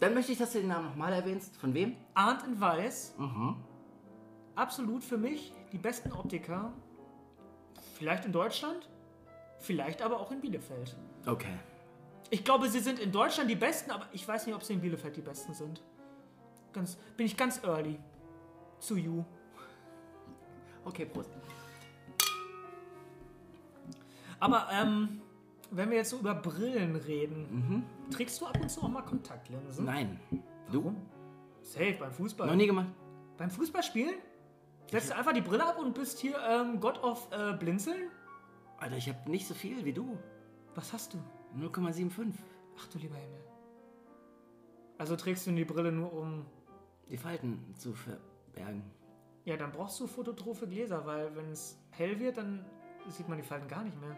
[0.00, 1.54] Dann möchte ich, dass du den Namen nochmal erwähnst.
[1.58, 1.94] Von wem?
[2.14, 3.16] Arndt in Weiß,
[4.54, 6.72] absolut für mich die besten Optiker.
[7.94, 8.88] Vielleicht in Deutschland,
[9.58, 10.96] vielleicht aber auch in Bielefeld.
[11.26, 11.58] Okay.
[12.30, 14.80] Ich glaube, sie sind in Deutschland die besten, aber ich weiß nicht, ob sie in
[14.80, 15.82] Bielefeld die besten sind.
[16.72, 17.98] Ganz, bin ich ganz early.
[18.78, 19.24] Zu you.
[20.84, 21.30] Okay, Prost.
[24.40, 25.20] Aber ähm,
[25.70, 29.84] wenn wir jetzt so über Brillen reden, trägst du ab und zu auch mal Kontaktlinsen?
[29.84, 30.18] Nein.
[30.70, 30.94] Du?
[31.60, 32.48] Safe, beim Fußball.
[32.48, 32.88] Noch nie gemacht?
[33.36, 34.14] Beim Fußballspielen?
[34.92, 38.10] Setzt du einfach die Brille ab und bist hier ähm, God of äh, Blinzeln?
[38.76, 40.18] Alter, ich habe nicht so viel wie du.
[40.74, 41.18] Was hast du?
[41.58, 42.34] 0,75.
[42.78, 43.40] Ach du lieber Himmel.
[44.98, 46.44] Also trägst du die Brille nur um.
[47.08, 48.82] Die Falten zu verbergen.
[49.46, 52.62] Ja, dann brauchst du fototrophe Gläser, weil wenn es hell wird, dann
[53.08, 54.14] sieht man die Falten gar nicht mehr.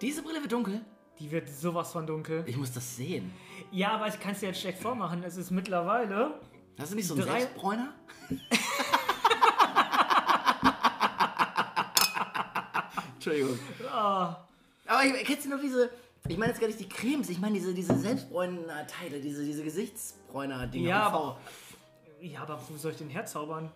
[0.00, 0.80] Diese Brille wird dunkel?
[1.18, 2.42] Die wird sowas von dunkel.
[2.46, 3.30] Ich muss das sehen.
[3.70, 5.22] Ja, aber ich kann es dir jetzt schlecht vormachen.
[5.24, 6.40] Es ist mittlerweile.
[6.78, 7.92] Hast du nicht so einen Drei- Selbstbräuner?
[13.20, 13.58] Entschuldigung.
[13.92, 14.36] Ah,
[14.86, 15.90] Aber ich, kennst du noch diese,
[16.26, 20.88] ich meine jetzt gar nicht die Cremes, ich meine diese, diese Selbstbräuner-Teile, diese, diese Gesichtsbräuner-Dinger.
[20.88, 21.38] Ja, aber-
[22.22, 23.70] ja, aber wo soll ich den herzaubern?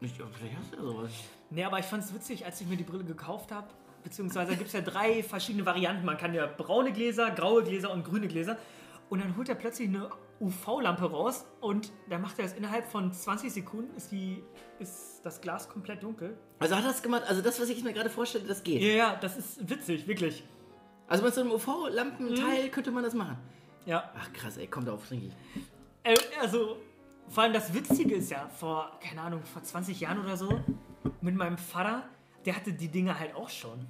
[0.00, 1.10] Ich, vielleicht hast du ja sowas.
[1.50, 3.66] Nee, aber ich fand es witzig, als ich mir die Brille gekauft habe.
[4.04, 6.04] Beziehungsweise gibt es ja drei verschiedene Varianten.
[6.04, 8.58] Man kann ja braune Gläser, graue Gläser und grüne Gläser.
[9.10, 13.12] Und dann holt er plötzlich eine UV-Lampe raus und dann macht er das innerhalb von
[13.12, 14.42] 20 Sekunden, ist, die,
[14.78, 16.36] ist das Glas komplett dunkel.
[16.58, 18.82] Also hat er das gemacht, also das, was ich mir gerade vorstelle, das geht.
[18.82, 20.44] Ja, ja, das ist witzig, wirklich.
[21.06, 23.38] Also mit so einem UV-Lampenteil könnte man das machen.
[23.86, 25.32] Ja, Ach krass, ey, komm darauf, trinke ich.
[26.02, 26.78] äh, also
[27.28, 30.60] vor allem das Witzige ist ja, vor, keine Ahnung, vor 20 Jahren oder so,
[31.20, 32.08] mit meinem Vater,
[32.44, 33.86] der hatte die Dinge halt auch schon.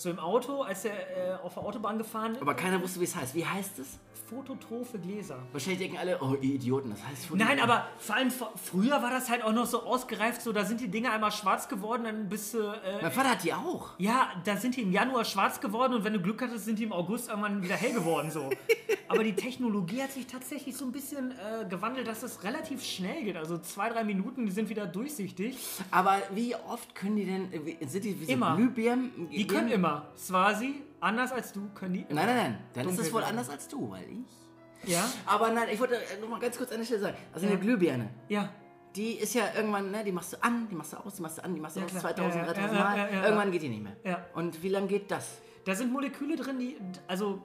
[0.00, 3.04] So im Auto, als er äh, auf der Autobahn gefahren ist, Aber keiner wusste, wie
[3.04, 3.34] es heißt.
[3.34, 3.98] Wie heißt es?
[4.28, 5.38] fototrophe Gläser.
[5.52, 9.10] Wahrscheinlich denken alle, oh, ihr Idioten, das heißt Foto- Nein, aber vor allem früher war
[9.10, 12.28] das halt auch noch so ausgereift, so da sind die Dinger einmal schwarz geworden, dann
[12.28, 12.58] bist du.
[12.58, 13.92] Äh, Mein Vater hat die auch.
[13.96, 16.84] ja, da sind die im Januar schwarz geworden und wenn du Glück hattest, sind die
[16.84, 18.30] im August irgendwann wieder hell geworden.
[18.30, 18.50] So.
[19.08, 23.22] Aber die Technologie hat sich tatsächlich so ein bisschen äh, gewandelt, dass das relativ schnell
[23.24, 23.36] geht.
[23.36, 25.56] Also zwei, drei Minuten, die sind wieder durchsichtig.
[25.90, 28.56] Aber wie oft können die denn, äh, sind die wie so Immer.
[28.56, 29.28] Glühbirnen?
[29.30, 30.08] Die können immer.
[30.16, 32.06] Swasi, anders als du, können die.
[32.08, 34.90] Nein, nein, nein, dann ist es wohl anders als du, weil ich...
[34.92, 35.04] Ja?
[35.26, 37.52] Aber nein, ich wollte äh, noch mal ganz kurz an der Stelle sagen, also Ja.
[37.52, 38.48] eine Glühbirne, Ja.
[38.94, 41.38] die ist ja irgendwann, ne, die machst du an, die machst du aus, die machst
[41.38, 42.02] du an, die machst du Ja, aus, klar.
[42.14, 43.24] 2000, Ja, ja, 3000 ja, Mal, ja, ja.
[43.24, 43.96] irgendwann geht die nicht mehr.
[44.04, 44.24] Ja.
[44.34, 45.38] Und wie lange geht das?
[45.64, 46.76] Da sind Moleküle drin, die.
[47.08, 47.42] Also.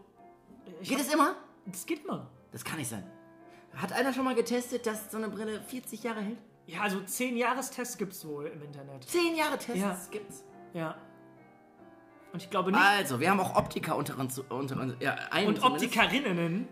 [0.83, 1.35] Geht es immer?
[1.65, 2.27] Das geht mal.
[2.51, 3.03] Das kann nicht sein.
[3.75, 6.37] Hat einer schon mal getestet, dass so eine Brille 40 Jahre hält?
[6.67, 9.03] Ja, also 10 Jahrestests gibt es wohl im Internet.
[9.05, 9.97] Zehn Jahre Tests Ja.
[10.11, 10.43] gibt's.
[10.73, 10.95] Ja.
[12.31, 12.79] Und ich glaube nicht.
[12.81, 14.39] Also, wir haben auch Optiker unter uns.
[14.39, 15.85] Unter uns ja, einen und zumindest.
[15.97, 16.67] Optikerinnen.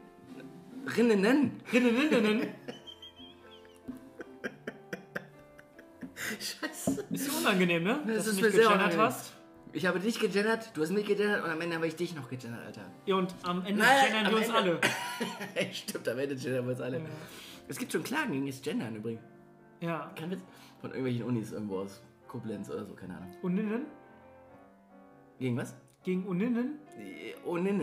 [0.97, 1.61] Rinnen.
[1.71, 2.47] Rinneninnen.
[6.39, 7.05] Scheiße.
[7.09, 8.01] Ist dir unangenehm, ne?
[8.07, 9.05] Das Dass ist du mir mich sehr gegendert unangenehm.
[9.05, 9.33] hast.
[9.73, 12.29] Ich habe dich gegendert, du hast mich gegendert und am Ende habe ich dich noch
[12.29, 12.81] gegendert, Alter.
[13.05, 14.79] Ja, und am Ende Nein, gendern wir uns Ende- alle.
[15.73, 17.01] Stimmt, am Ende gendern wir uns alle.
[17.67, 19.21] Es gibt schon Klagen gegen das Gendern übrigens.
[19.79, 20.11] Ja.
[20.15, 20.41] Kein Witz.
[20.81, 23.33] Von irgendwelchen Unis irgendwo aus Koblenz oder so, keine Ahnung.
[23.41, 23.85] Uninnen?
[25.39, 25.73] Gegen was?
[26.03, 26.79] Gegen Uninnen?
[26.99, 27.33] Äh,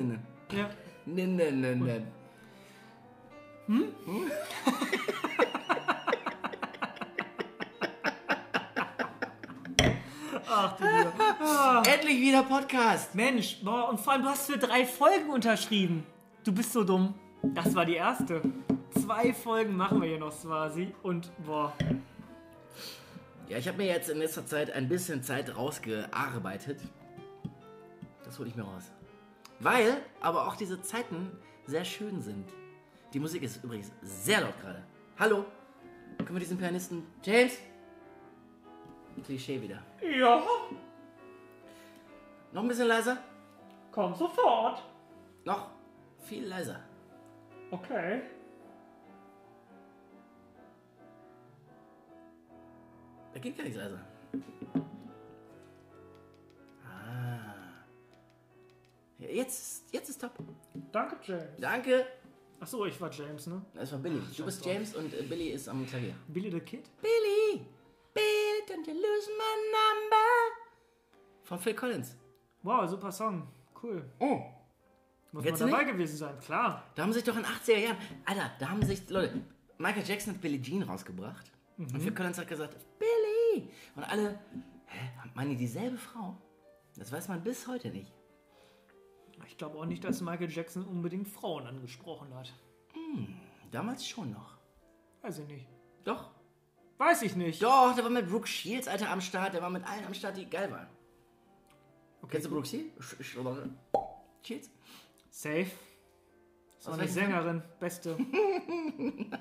[0.02, 0.18] ne.
[0.52, 0.70] Ja.
[1.06, 2.02] Ne, ne, ne,
[10.60, 11.82] Ach du Lieber.
[11.86, 13.14] Endlich wieder Podcast.
[13.14, 16.04] Mensch, boah, und vor allem, du hast für drei Folgen unterschrieben.
[16.42, 17.14] Du bist so dumm.
[17.54, 18.42] Das war die erste.
[18.90, 20.92] Zwei Folgen machen wir hier noch quasi.
[21.04, 21.72] Und boah.
[23.48, 26.80] Ja, ich habe mir jetzt in letzter Zeit ein bisschen Zeit rausgearbeitet.
[28.24, 28.90] Das hole ich mir raus.
[29.60, 31.30] Weil aber auch diese Zeiten
[31.66, 32.48] sehr schön sind.
[33.14, 34.82] Die Musik ist übrigens sehr laut gerade.
[35.20, 35.44] Hallo?
[36.18, 37.06] Können wir diesen Pianisten...
[37.22, 37.52] James?
[39.22, 39.82] Klischee wieder.
[40.02, 40.42] Ja,
[42.52, 43.18] Noch ein bisschen leiser?
[43.92, 44.82] komm sofort.
[45.44, 45.70] Noch
[46.20, 46.80] viel leiser.
[47.70, 48.22] Okay.
[53.34, 54.00] Da geht gar nichts leiser.
[56.84, 57.54] Ah.
[59.18, 60.32] Ja, Jetzt, jetzt ist top.
[60.92, 61.44] Danke, James.
[61.60, 62.06] Danke.
[62.60, 63.62] Achso, ich war James, ne?
[63.74, 64.20] Das war Billy.
[64.36, 66.14] Du bist James und äh, Billy ist am Klavier.
[66.26, 66.90] Billy the Kid?
[67.00, 67.37] Billy,
[69.18, 70.26] lose my number.
[71.42, 72.16] Von Phil Collins.
[72.62, 73.48] Wow, super Song.
[73.82, 74.04] Cool.
[74.18, 74.42] Oh.
[75.32, 76.84] Muss Kennst man dabei gewesen sein, klar.
[76.94, 79.42] Da haben sich doch in 80er Jahren, Alter, da haben sich, Leute,
[79.76, 81.52] Michael Jackson hat Billie Jean rausgebracht.
[81.76, 83.70] Und Phil Collins hat gesagt, Billy.
[83.94, 84.38] Und alle,
[84.86, 86.36] hä, meinen die dieselbe Frau?
[86.96, 88.12] Das weiß man bis heute nicht.
[89.46, 92.52] Ich glaube auch nicht, dass Michael Jackson unbedingt Frauen angesprochen hat.
[93.70, 94.58] Damals schon noch.
[95.22, 95.66] Weiß ich nicht.
[96.04, 96.30] Doch.
[96.98, 97.62] Weiß ich nicht.
[97.62, 99.54] Doch, der war mit Brooke Shields, Alter, am Start.
[99.54, 100.88] Der war mit allen am Start, die geil waren.
[102.28, 103.16] Kennst du Brooke Shields?
[104.42, 104.70] Shields?
[105.30, 105.70] Safe.
[106.78, 107.62] Ist auch eine Sängerin.
[107.78, 108.16] Beste.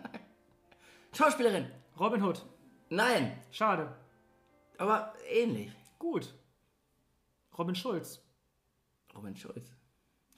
[1.13, 1.71] Schauspielerin.
[1.99, 2.45] Robin Hood.
[2.89, 3.95] Nein, Schade.
[4.77, 5.71] aber ähnlich.
[5.97, 6.33] Gut.
[7.57, 8.21] Robin Schulz.
[9.15, 9.71] Robin Schulz.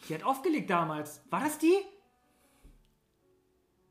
[0.08, 1.22] Die hat aufgelegt damals.
[1.30, 1.78] War das die?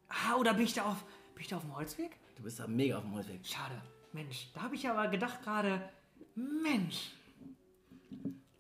[0.09, 1.05] Ah, oder bin ich da auf,
[1.35, 2.19] bin ich da auf dem Holzweg?
[2.39, 3.45] Du bist da mega auf dem Holzweg.
[3.45, 3.83] Schade.
[4.13, 5.91] Mensch, da habe ich aber gedacht gerade,
[6.37, 7.11] Mensch.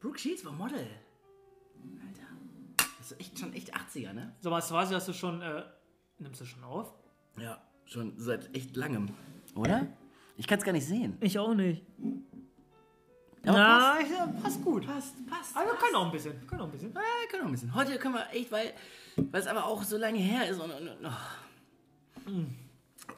[0.00, 0.80] Brooke Shields war Model.
[0.80, 2.88] Alter.
[2.98, 4.34] Das ist echt schon echt 80er, ne?
[4.40, 5.62] So, was war sie, hast du schon, äh,
[6.18, 6.92] nimmst du schon auf?
[7.38, 9.10] Ja, schon seit echt langem.
[9.54, 9.86] Oder?
[10.36, 11.16] Ich kann es gar nicht sehen.
[11.20, 11.86] Ich auch nicht.
[13.46, 14.86] Aber Na, ich, ja, passt gut.
[14.86, 15.56] Passt, passt.
[15.56, 16.40] Aber wir können auch ein bisschen.
[16.40, 16.92] Wir können auch ein bisschen.
[16.92, 17.74] Ja, wir können noch ein bisschen.
[17.76, 18.74] Heute können wir echt, weil,
[19.16, 20.72] weil es aber auch so lange her ist und.
[20.72, 21.06] und, und
[22.26, 22.67] oh.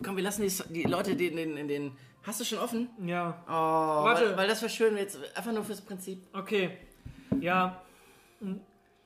[0.03, 1.97] Komm, wir lassen die, die Leute den, den, den.
[2.23, 2.89] Hast du schon offen?
[3.07, 3.43] Ja.
[3.47, 4.31] Oh, Warte.
[4.31, 6.23] Weil, weil das wäre schön, jetzt einfach nur fürs Prinzip.
[6.33, 6.77] Okay.
[7.41, 7.83] Ja.
[8.41, 8.61] m,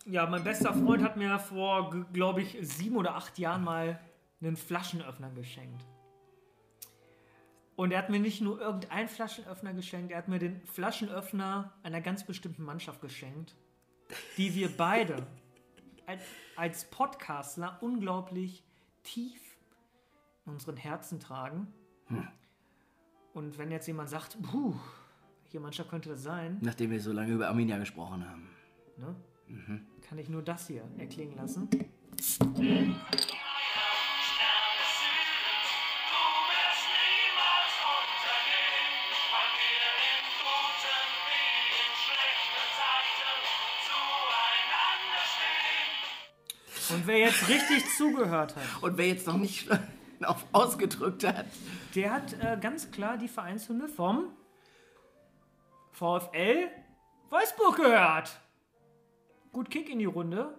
[0.07, 4.01] Ja, mein bester Freund hat mir vor, glaube ich, sieben oder acht Jahren mal
[4.41, 5.85] einen Flaschenöffner geschenkt.
[7.77, 12.01] Und er hat mir nicht nur irgendeinen Flaschenöffner geschenkt, er hat mir den Flaschenöffner einer
[12.01, 13.57] ganz bestimmten Mannschaft geschenkt,
[14.37, 15.27] die wir beide
[16.07, 16.23] als,
[16.57, 18.63] als Podcastler unglaublich
[19.03, 19.41] tief
[20.47, 21.69] in unseren Herzen tragen.
[23.33, 24.75] Und wenn jetzt jemand sagt, puh,
[25.43, 26.59] welche Mannschaft könnte das sein?
[26.61, 28.49] Nachdem wir so lange über Arminia gesprochen haben.
[28.97, 29.15] Ne?
[30.09, 31.69] Kann ich nur das hier erklingen lassen.
[46.91, 49.69] Und wer jetzt richtig zugehört hat, Und wer jetzt noch nicht
[50.25, 51.47] auf ausgedrückt hat.
[51.95, 54.33] der hat äh, ganz klar die Vereinshymne vom
[55.93, 56.69] VfL
[57.31, 58.41] Wolfsburg gehört.
[59.53, 60.55] Gut Kick in die Runde.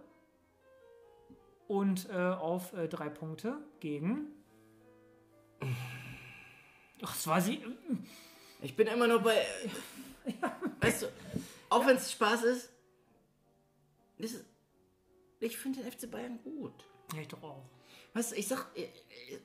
[1.68, 4.28] Und äh, auf äh, drei Punkte gegen.
[7.02, 7.64] Ach, es war sie.
[8.62, 9.46] Ich bin immer noch bei.
[10.82, 11.08] Weißt du,
[11.70, 12.70] auch wenn es Spaß ist,
[14.18, 14.46] ist
[15.40, 16.74] ich finde den FC Bayern gut.
[17.14, 17.64] Ja, ich doch auch.
[18.16, 18.88] Du, ich sag, äh,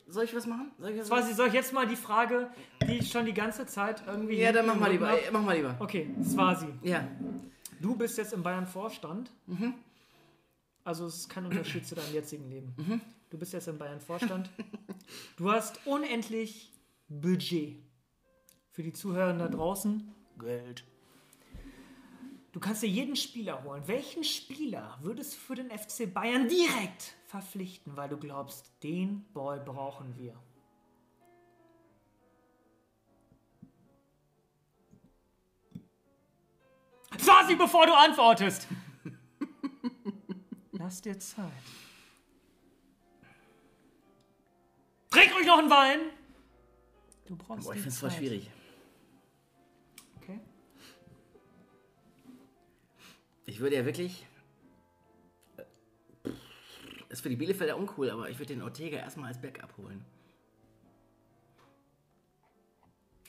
[0.06, 0.70] soll ich was machen?
[0.78, 2.48] Soll ich was Quasi soll ich jetzt mal die Frage,
[2.86, 4.36] die ich schon die ganze Zeit irgendwie.
[4.36, 5.08] Ja, dann mach mal lieber.
[5.08, 5.32] Rücken äh, hab.
[5.32, 5.76] Mach mal lieber.
[5.80, 6.68] Okay, Swasi.
[6.82, 7.06] Ja.
[7.80, 9.32] Du bist jetzt im Bayern-Vorstand.
[10.84, 13.02] Also es ist kein Unterschied zu deinem jetzigen Leben.
[13.30, 14.50] Du bist jetzt im Bayern-Vorstand.
[15.36, 16.70] Du hast unendlich
[17.08, 17.76] Budget.
[18.70, 20.84] Für die Zuhörer da draußen, Geld.
[22.52, 23.82] Du kannst dir jeden Spieler holen.
[23.86, 29.60] Welchen Spieler würdest du für den FC Bayern direkt verpflichten, weil du glaubst, den Boy
[29.60, 30.34] brauchen wir?
[37.16, 38.66] Fasi, bevor du antwortest!
[40.72, 41.52] Lass dir Zeit.
[45.10, 46.00] Trink ruhig noch einen Wein!
[47.26, 48.50] Du brauchst Boah, ich finde es voll schwierig.
[50.16, 50.40] Okay.
[53.46, 54.26] Ich würde ja wirklich.
[57.10, 60.04] Ist für die Bielefelder uncool, aber ich würde den Ortega erstmal als Backup holen.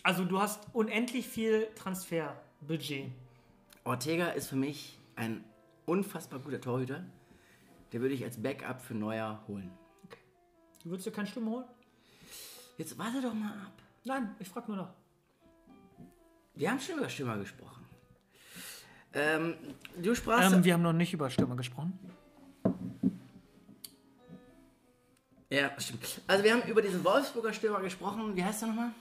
[0.04, 3.12] Also du hast unendlich viel Transferbudget.
[3.84, 5.44] Ortega ist für mich ein
[5.86, 7.04] unfassbar guter Torhüter.
[7.92, 9.72] Der würde ich als Backup für Neuer holen.
[10.84, 11.66] Du würdest dir keine Stimme holen?
[12.78, 13.74] Jetzt warte doch mal ab.
[14.06, 14.94] Nein, ich frage nur noch.
[16.56, 17.86] Wir haben schon über Stürmer gesprochen.
[19.14, 19.56] Ähm,
[20.02, 20.54] du sprachst.
[20.54, 22.00] Ähm, wir haben noch nicht über Stürmer gesprochen.
[25.52, 26.22] Ja, stimmt.
[26.28, 28.36] Also, wir haben über diesen Wolfsburger Stürmer gesprochen.
[28.36, 28.92] Wie heißt der nochmal?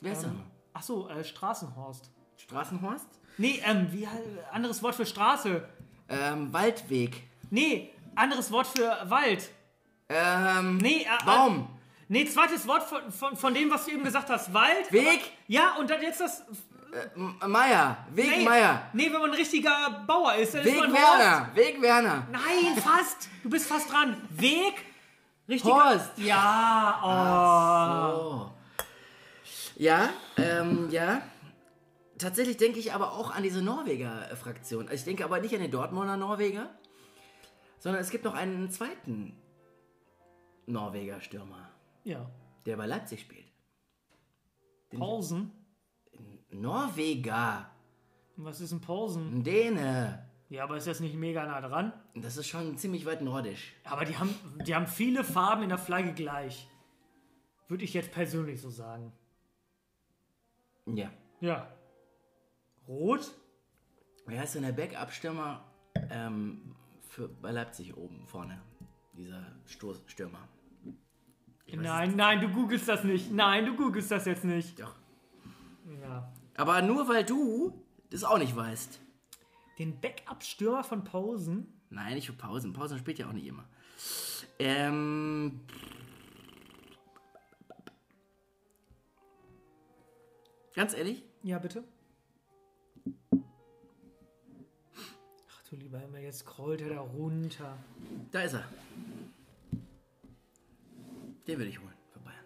[0.00, 0.46] Wer heißt der nochmal?
[0.72, 2.10] Ach so, äh, Straßenhorst.
[2.38, 3.06] Straßenhorst?
[3.38, 4.08] Nee, ähm, wie
[4.52, 5.66] anderes Wort für Straße.
[6.08, 7.22] Ähm, Waldweg.
[7.50, 9.50] Nee, anderes Wort für Wald.
[10.08, 11.68] Ähm, Nee, äh, Baum.
[12.08, 14.54] Nee, zweites Wort von, von, von dem, was du eben gesagt hast.
[14.54, 14.92] Wald.
[14.92, 15.32] Weg.
[15.48, 16.44] Ja, und dann jetzt das.
[17.16, 18.06] M- Meier.
[18.12, 18.90] Weg Nee, Meier.
[18.92, 21.50] nee, wenn man ein richtiger Bauer ist, dann Weg ist man Werner.
[21.54, 22.16] Weg Werner.
[22.18, 22.30] Horst.
[22.32, 23.28] Nein, fast.
[23.42, 24.16] Du bist fast dran.
[24.30, 24.74] Weg.
[25.48, 25.74] Richtiger.
[25.74, 26.10] Horst.
[26.18, 28.50] Ja, oh.
[28.50, 28.50] Oh.
[29.76, 31.22] Ja, ähm, ja.
[32.18, 34.84] Tatsächlich denke ich aber auch an diese Norweger-Fraktion.
[34.88, 36.70] Also ich denke aber nicht an den Dortmunder Norweger,
[37.78, 39.36] sondern es gibt noch einen zweiten
[40.66, 41.68] Norweger-Stürmer,
[42.04, 42.26] Ja.
[42.64, 43.44] der bei Leipzig spielt.
[44.98, 45.52] Pausen.
[46.60, 47.70] Norweger.
[48.36, 49.38] Was ist ein Pausen?
[49.38, 50.26] Ein Däne.
[50.48, 51.92] Ja, aber ist das nicht mega nah dran?
[52.14, 53.74] Das ist schon ziemlich weit nordisch.
[53.84, 54.34] Aber die haben,
[54.64, 56.68] die haben viele Farben in der Flagge gleich.
[57.68, 59.12] Würde ich jetzt persönlich so sagen.
[60.86, 61.10] Ja.
[61.40, 61.68] Ja.
[62.86, 63.32] Rot?
[64.26, 65.64] Wer heißt denn der Backup-Stürmer
[66.10, 68.62] ähm, für, bei Leipzig oben vorne?
[69.14, 70.48] Dieser Stoß Stürmer.
[71.64, 73.32] Ich weiß Nein, nein, du googelst das nicht.
[73.32, 74.78] Nein, du googelst das jetzt nicht.
[74.78, 74.94] Doch.
[76.00, 76.32] Ja.
[76.56, 79.00] Aber nur weil du das auch nicht weißt.
[79.78, 81.72] Den Backup-Stürmer von Pausen?
[81.90, 82.72] Nein, nicht für Pausen.
[82.72, 83.64] Pausen spielt ja auch nicht immer.
[84.58, 85.60] Ähm.
[90.74, 91.84] Ganz ehrlich, Ja, bitte.
[95.48, 97.78] Ach du lieber Himmel, jetzt scrollt er da runter.
[98.30, 98.64] da ist er.
[101.46, 102.44] Den würde ich holen für Bayern.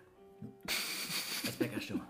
[1.46, 2.06] Als Bäckerstürmer.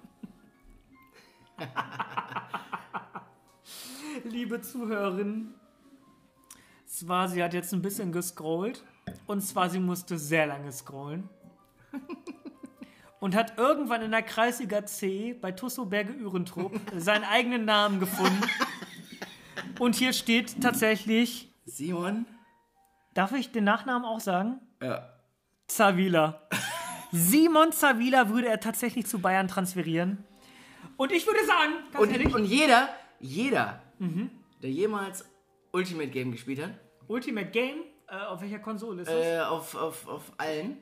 [4.24, 5.54] Liebe Zuhörerinnen,
[6.88, 8.84] Swasi hat jetzt ein bisschen gescrollt.
[9.26, 11.28] Und Swasi musste sehr lange scrollen.
[13.20, 18.40] Und hat irgendwann in der Kreisliga C bei Tusso Berge Ührentrupp seinen eigenen Namen gefunden.
[19.78, 22.26] Und hier steht tatsächlich, Simon?
[23.14, 24.61] darf ich den Nachnamen auch sagen?
[24.82, 25.08] Ja.
[25.66, 26.42] Zavila.
[27.12, 30.24] Simon Zavila würde er tatsächlich zu Bayern transferieren.
[31.01, 32.90] Und ich würde sagen, ganz Und, ehrlich, und jeder,
[33.20, 33.82] jeder,
[34.62, 35.24] der jemals
[35.72, 36.72] Ultimate Game gespielt hat,
[37.09, 39.24] Ultimate Game, äh, auf welcher Konsole ist das?
[39.24, 40.76] äh, auf, auf, auf allen.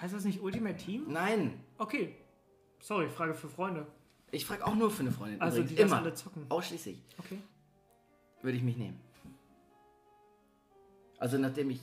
[0.00, 1.06] Heißt das nicht Ultimate Team?
[1.08, 1.64] Nein.
[1.78, 2.14] Okay.
[2.78, 3.88] Sorry, Frage für Freunde.
[4.30, 5.40] Ich frage auch nur für eine Freundin.
[5.40, 5.76] Also, übrigens.
[5.76, 5.96] die immer.
[5.96, 6.46] alle zocken.
[6.48, 7.02] Ausschließlich.
[7.18, 7.38] Okay.
[8.42, 9.00] Würde ich mich nehmen.
[11.18, 11.80] Also nachdem ich.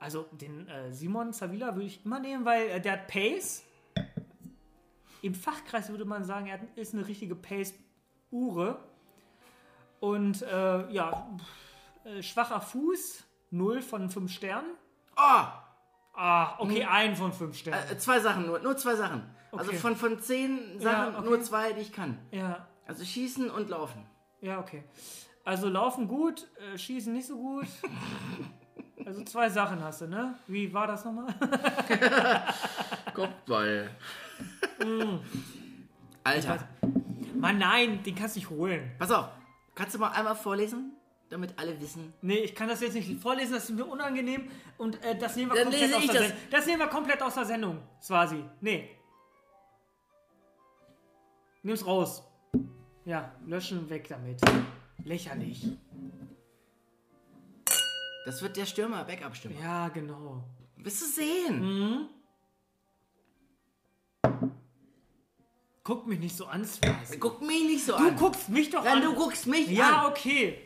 [0.00, 3.63] Also den äh, Simon Zavila würde ich immer nehmen, weil äh, der hat Pace.
[5.24, 8.78] Im Fachkreis würde man sagen, er ist eine richtige Pace-Ure.
[10.00, 11.26] Und äh, ja,
[12.04, 14.68] äh, schwacher Fuß, 0 von 5 Sternen.
[15.16, 15.44] Oh!
[16.16, 17.90] Ah, okay, ein von 5 Sternen.
[17.90, 18.58] Äh, zwei Sachen nur.
[18.58, 19.22] Nur zwei Sachen.
[19.50, 19.78] Also Okay.
[19.78, 21.24] von, von zehn Sachen okay.
[21.24, 22.18] nur zwei, die ich kann.
[22.30, 24.04] ja, Also schießen und laufen.
[24.42, 24.84] ja, okay.
[25.44, 27.66] Also laufen gut, äh, schießen nicht so gut.
[29.06, 30.34] Also zwei Sachen hast du, ne?
[30.46, 31.26] Wie war das nochmal?
[33.14, 33.90] Kopfball.
[36.24, 36.68] Alter,
[37.38, 38.90] Mann, nein, den kannst du nicht holen.
[38.98, 39.28] pass auf.
[39.74, 40.92] Kannst du mal einmal vorlesen,
[41.30, 42.12] damit alle wissen?
[42.22, 45.50] Nee, ich kann das jetzt nicht vorlesen, das ist mir unangenehm und äh, das nehmen
[45.50, 46.28] wir Dann komplett lese aus ich der das.
[46.30, 46.48] Sendung.
[46.50, 48.44] Das nehmen wir komplett aus der Sendung, Swasi.
[48.60, 48.88] Nee.
[51.62, 52.22] Nimm's raus.
[53.04, 54.40] Ja, löschen, weg damit.
[55.04, 55.66] Lächerlich.
[58.24, 59.60] Das wird der Stürmer, Backup-Stürmer.
[59.60, 60.44] Ja, genau.
[60.76, 61.60] Wirst du sehen.
[61.60, 62.08] Mhm.
[65.84, 67.18] Guck mich nicht so an, Swazi.
[67.18, 68.16] Guck mich nicht so Du an.
[68.16, 69.02] guckst mich doch Nein, an.
[69.02, 70.10] du guckst mich Ja, an.
[70.12, 70.58] okay.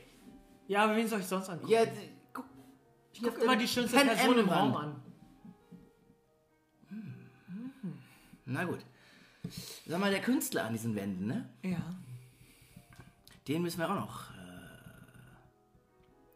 [0.69, 1.73] Ja, aber wen soll ich sonst angucken?
[1.73, 1.85] Ja,
[2.33, 2.45] guck.
[3.13, 4.75] ich guck immer die schönste Pan Person im Am-Wand.
[4.75, 5.03] Raum an.
[8.47, 8.79] Na gut.
[9.87, 11.49] Sag mal, der Künstler an diesen Wänden, ne?
[11.63, 11.79] Ja.
[13.47, 14.35] Den müssen wir auch noch äh,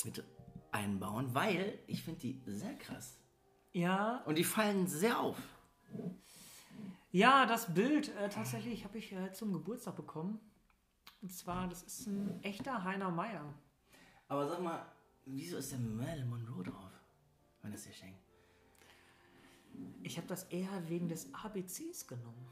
[0.05, 0.25] mit
[0.73, 3.19] einbauen, weil ich finde die sehr krass.
[3.73, 5.39] Ja, Und die fallen sehr auf.
[7.13, 10.41] Ja, das Bild äh, tatsächlich habe ich äh, zum Geburtstag bekommen.
[11.21, 13.45] Und zwar, das ist ein echter Heiner Meier.
[14.29, 14.85] Aber sag mal,
[15.27, 16.91] wieso ist der Marilyn Monroe drauf?
[17.61, 18.19] Wenn das hier schenkt.
[20.03, 22.49] Ich habe das eher wegen des ABCs genommen.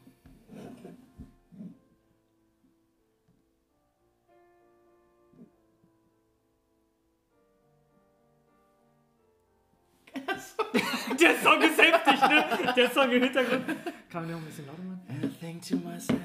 [11.21, 12.45] Der Song ist heftig, ne?
[12.77, 13.65] Der Song im Hintergrund.
[14.11, 15.37] Kann man den auch ein bisschen lauter machen?
[15.41, 16.19] Think to myself,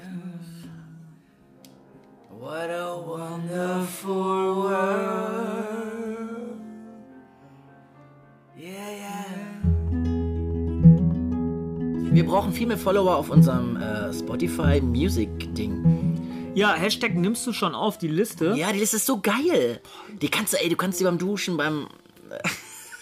[2.30, 5.86] what a wonderful world.
[8.58, 9.26] Yeah, yeah.
[12.12, 16.52] Wir brauchen viel mehr Follower auf unserem äh, Spotify Music Ding.
[16.54, 18.54] Ja, Hashtag nimmst du schon auf die Liste.
[18.56, 19.82] Ja, die Liste ist so geil.
[20.22, 21.88] Die kannst du, ey, du kannst die beim Duschen, beim.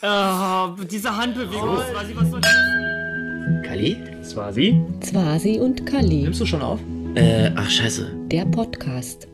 [0.07, 1.78] Ah, diese Handbewegung.
[1.90, 3.66] Swasi, was soll das?
[3.66, 3.96] Kali?
[4.22, 4.82] Swasi?
[5.00, 6.24] Zwasi und Kali.
[6.40, 6.78] du schon auf?
[7.14, 8.14] Äh, ach, scheiße.
[8.26, 9.26] Der Podcast.